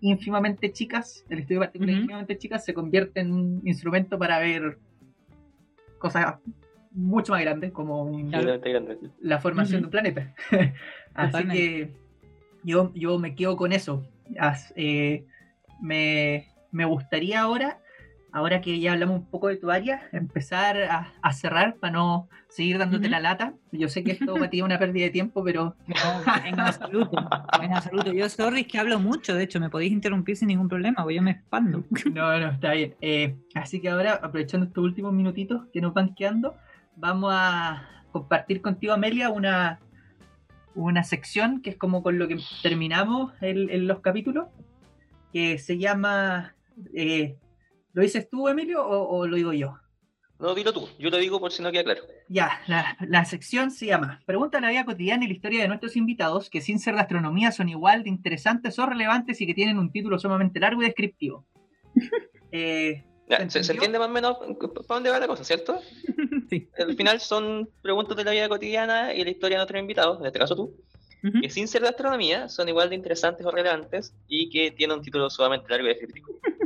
[0.00, 4.78] ínfimamente chicas, el estudio de partículas ínfimamente chicas se convierte en un instrumento para ver
[5.98, 6.36] cosas
[6.92, 8.60] mucho más grandes, como un, Claro.
[9.20, 10.34] La formación de un planeta.
[11.14, 11.54] Así Totalmente.
[11.54, 11.90] que
[12.64, 14.04] yo, yo me quedo con eso.
[14.38, 15.24] As- eh,
[15.80, 17.80] me, me gustaría ahora,
[18.32, 22.28] ahora que ya hablamos un poco de tu área, empezar a, a cerrar para no
[22.48, 23.54] seguir dándote la lata.
[23.72, 27.16] Yo sé que esto para ti es una pérdida de tiempo, pero No, en absoluto.
[27.62, 28.12] En absoluto.
[28.12, 29.34] Yo, sorry, es que hablo mucho.
[29.34, 31.84] De hecho, me podéis interrumpir sin ningún problema, porque yo me expando.
[32.12, 32.94] no, no, está bien.
[33.00, 36.56] Eh, así que ahora, aprovechando estos últimos minutitos que nos van quedando,
[36.96, 39.78] vamos a compartir contigo, Amelia, una,
[40.74, 44.46] una sección que es como con lo que terminamos en los capítulos,
[45.32, 46.54] que se llama...
[46.94, 47.36] eh,
[47.92, 49.76] ¿Lo dices tú, Emilio, o, o lo digo yo?
[50.38, 50.88] No, dilo tú.
[50.98, 52.02] Yo lo digo por si no queda claro.
[52.28, 55.68] Ya, la, la sección se llama Pregunta a la vida cotidiana y la historia de
[55.68, 59.52] nuestros invitados, que sin ser de astronomía son igual de interesantes o relevantes y que
[59.54, 61.46] tienen un título sumamente largo y descriptivo.
[62.52, 65.78] Eh, Ya, ¿Se entiende más o menos para dónde va la cosa, cierto?
[66.50, 66.68] Sí.
[66.76, 70.26] Al final son preguntas de la vida cotidiana y la historia de nuestros invitados, en
[70.26, 70.74] este caso tú,
[71.40, 75.04] que sin ser de astronomía son igual de interesantes o relevantes y que tienen un
[75.04, 76.26] título sumamente largo y descriptivo.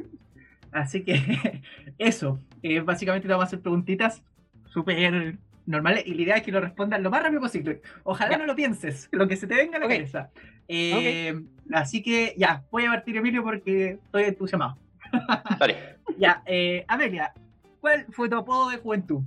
[0.74, 1.62] Así que
[1.98, 4.22] eso, eh, básicamente te vamos a hacer preguntitas
[4.66, 7.80] súper normales y la idea es que lo respondas lo más rápido posible.
[8.02, 8.38] Ojalá Ya.
[8.38, 10.30] no lo pienses, lo que se te venga a la cabeza.
[10.68, 11.40] Eh,
[11.72, 14.76] Así que ya, voy a partir Emilio porque estoy entusiasmado.
[15.58, 15.96] Vale.
[16.18, 17.32] Ya, eh, Amelia,
[17.80, 19.22] ¿cuál fue tu apodo de juventud?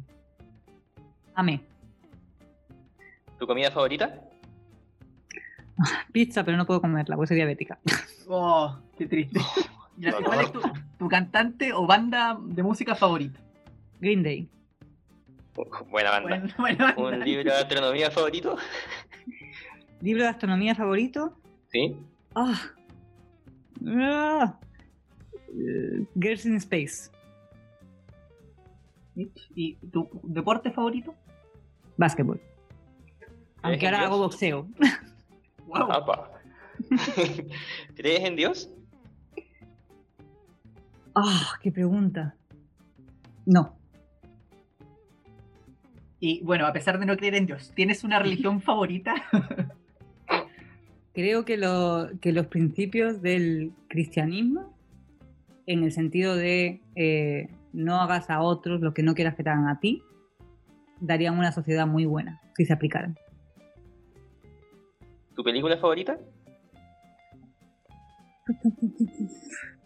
[1.33, 1.61] Amé.
[3.39, 4.21] ¿Tu comida favorita?
[6.11, 7.79] Pizza, pero no puedo comerla, porque soy diabética.
[8.27, 9.39] Oh, qué triste.
[9.97, 10.25] No, no.
[10.25, 10.61] ¿Cuál es tu,
[10.97, 13.39] tu cantante o banda de música favorita?
[13.99, 14.49] Green Day.
[15.89, 16.29] Buena banda.
[16.29, 17.01] Bueno, buena banda.
[17.01, 18.57] ¿Un libro de astronomía favorito?
[20.01, 21.35] ¿Libro de astronomía favorito?
[21.71, 21.95] Sí.
[22.35, 22.61] Ah.
[23.87, 24.59] Ah.
[25.49, 27.09] Eh, Girls in Space.
[29.55, 31.15] ¿Y tu deporte favorito?
[31.97, 32.39] Básquetbol.
[33.63, 34.09] Aunque ahora Dios?
[34.09, 34.67] hago boxeo.
[35.67, 35.89] Wow.
[37.93, 38.69] ¿Crees en Dios?
[41.25, 42.35] Ah, qué pregunta.
[43.45, 43.75] No.
[46.19, 49.13] Y bueno, a pesar de no creer en Dios, ¿tienes una religión favorita?
[51.13, 54.75] Creo que, lo- que los principios del cristianismo,
[55.65, 59.49] en el sentido de eh, no hagas a otros lo que no quieras que te
[59.49, 60.01] hagan a ti,
[60.99, 63.17] darían una sociedad muy buena si se aplicaran.
[65.35, 66.17] ¿Tu película favorita?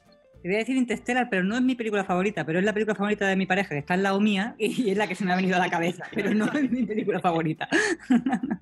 [0.41, 2.95] Te voy a decir Interstellar, pero no es mi película favorita, pero es la película
[2.95, 5.34] favorita de mi pareja, que está al lado mía, y es la que se me
[5.34, 7.68] ha venido a la cabeza, pero no es mi película favorita.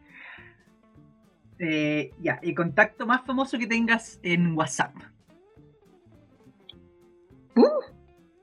[1.62, 4.96] Eh, ya, el contacto más famoso que tengas en WhatsApp.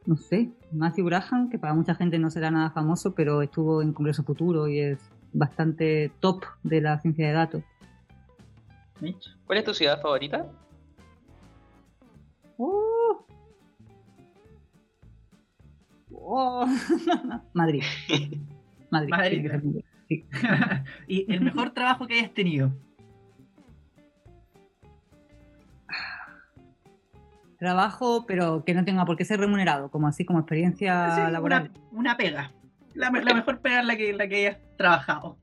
[0.04, 3.94] No sé, Matthew Graham, que para mucha gente no será nada famoso, pero estuvo en
[3.94, 4.98] Congreso Futuro y es
[5.32, 7.64] bastante top de la ciencia de datos.
[9.46, 10.46] ¿Cuál es tu ciudad favorita?
[12.58, 12.85] ¡Oh!
[16.28, 16.66] ¡Oh!
[17.54, 17.82] Madrid.
[18.90, 19.10] Madrid.
[19.10, 19.84] Madrid.
[20.08, 20.24] Sí.
[21.08, 22.72] y el mejor trabajo que hayas tenido.
[27.58, 31.70] Trabajo, pero que no tenga por qué ser remunerado, como así como experiencia Sí, laboral.
[31.90, 32.52] Una, una pega.
[32.94, 35.38] La, me- la mejor pega en la que, la que hayas trabajado.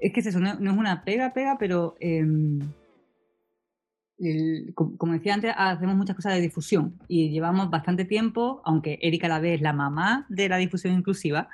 [0.00, 2.60] Es que es eso, no, no es una pega, pega, pero em,
[4.74, 9.38] como decía antes, hacemos muchas cosas de difusión y llevamos bastante tiempo, aunque Erika la
[9.46, 11.48] es la mamá de la difusión inclusiva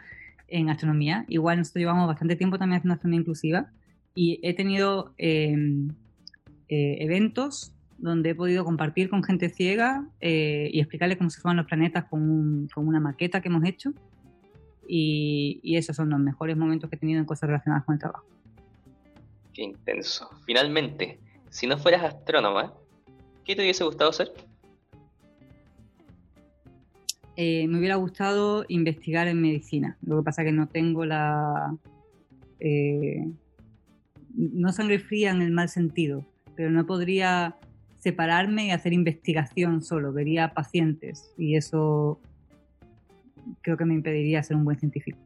[0.49, 3.67] en astronomía, igual nosotros llevamos bastante tiempo también haciendo astronomía inclusiva
[4.15, 5.89] y he tenido em,
[6.69, 11.57] eh, eventos donde he podido compartir con gente ciega eh, y explicarles cómo se forman
[11.59, 13.93] los planetas con, un- con una maqueta que hemos hecho.
[14.87, 18.27] Y esos son los mejores momentos que he tenido en cosas relacionadas con el trabajo.
[19.55, 20.29] Qué intenso.
[20.45, 21.19] Finalmente,
[21.55, 22.75] si no fueras astrónoma,
[23.45, 24.33] ¿qué te hubiese gustado ser?
[27.37, 29.97] Eh, me hubiera gustado investigar en medicina.
[30.05, 31.73] Lo que pasa es que no tengo la...
[32.59, 33.25] eh,
[34.37, 36.27] no sangre fría en el mal sentido,
[36.57, 37.57] pero no podría
[38.01, 40.13] separarme y hacer investigación solo.
[40.13, 42.21] Vería pacientes y eso
[43.61, 45.19] creo que me impediría ser un buen científico.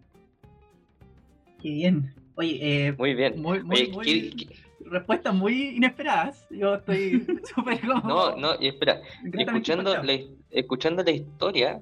[1.62, 2.12] Qué bien.
[2.34, 3.40] Oye, eh, Muy bien.
[3.40, 6.44] muy, muy, Oye, muy- ¿qué- qué- respuestas muy inesperadas.
[6.50, 7.84] Yo estoy súper.
[7.84, 9.00] No, no, y espera,
[9.32, 10.18] escuchando la,
[10.50, 11.80] escuchando la historia,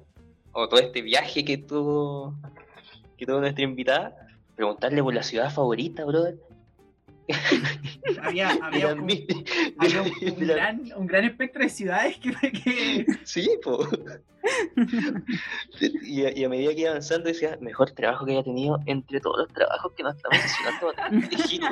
[0.51, 2.35] o todo este viaje que tuvo,
[3.17, 4.15] que tuvo nuestra invitada,
[4.55, 6.37] preguntarle por la ciudad favorita, brother.
[8.21, 9.27] Había, había, la un, mi-
[9.77, 12.31] había un- de un la- gran, un gran espectro de ciudades que...
[12.51, 13.05] que...
[13.25, 13.85] Sí, po.
[16.03, 19.19] Y, a- y a medida que iba avanzando decía, mejor trabajo que haya tenido entre
[19.19, 20.39] todos los trabajos que nos estamos
[21.59, 21.69] uno".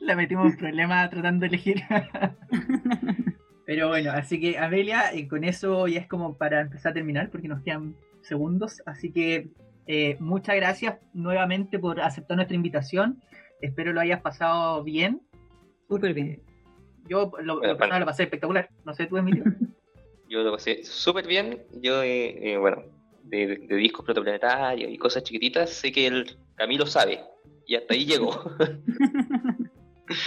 [0.00, 1.82] La metimos en problemas tratando de elegir.
[3.66, 7.30] Pero bueno, así que Amelia, eh, con eso ya es como para empezar a terminar,
[7.30, 8.82] porque nos quedan segundos.
[8.86, 9.50] Así que
[9.86, 13.22] eh, muchas gracias nuevamente por aceptar nuestra invitación.
[13.60, 15.22] Espero lo hayas pasado bien.
[15.88, 16.42] Súper bien.
[17.08, 18.68] Yo lo, Bueno, lo personal lo pasé espectacular.
[18.84, 19.44] No sé tú, Emilio.
[20.28, 21.62] Yo lo pasé súper bien.
[21.80, 22.82] Yo, eh, eh, bueno,
[23.22, 27.20] de, de discos protoplanetarios y cosas chiquititas, sé que el Camilo sabe.
[27.68, 28.30] Y hasta ahí llegó.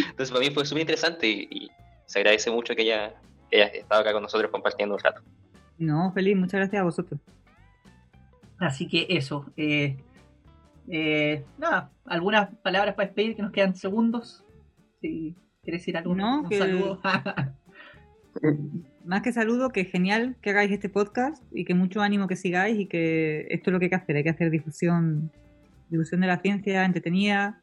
[0.09, 1.72] Entonces, para mí fue súper interesante y, y
[2.05, 3.15] se agradece mucho que haya,
[3.49, 5.22] que haya estado acá con nosotros compartiendo un rato.
[5.80, 7.19] No, feliz, muchas gracias a vosotros.
[8.59, 9.51] Así que eso.
[9.57, 9.97] eh,
[10.88, 14.45] eh, nada, algunas palabras para despedir que nos quedan segundos.
[15.01, 17.01] Si quieres decir algo, No, un que- saludo.
[19.03, 22.80] Más que saludo, que genial que hagáis este podcast y que mucho ánimo que sigáis
[22.80, 25.31] y que esto es lo que hay que hacer, hay que hacer difusión,
[25.91, 27.61] difusión de la ciencia entretenida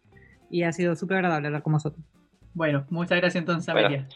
[0.51, 2.05] y ha sido súper agradable hablar con vosotros.
[2.55, 3.89] bueno, muchas gracias entonces, Bueno.
[3.89, 4.09] Amelia.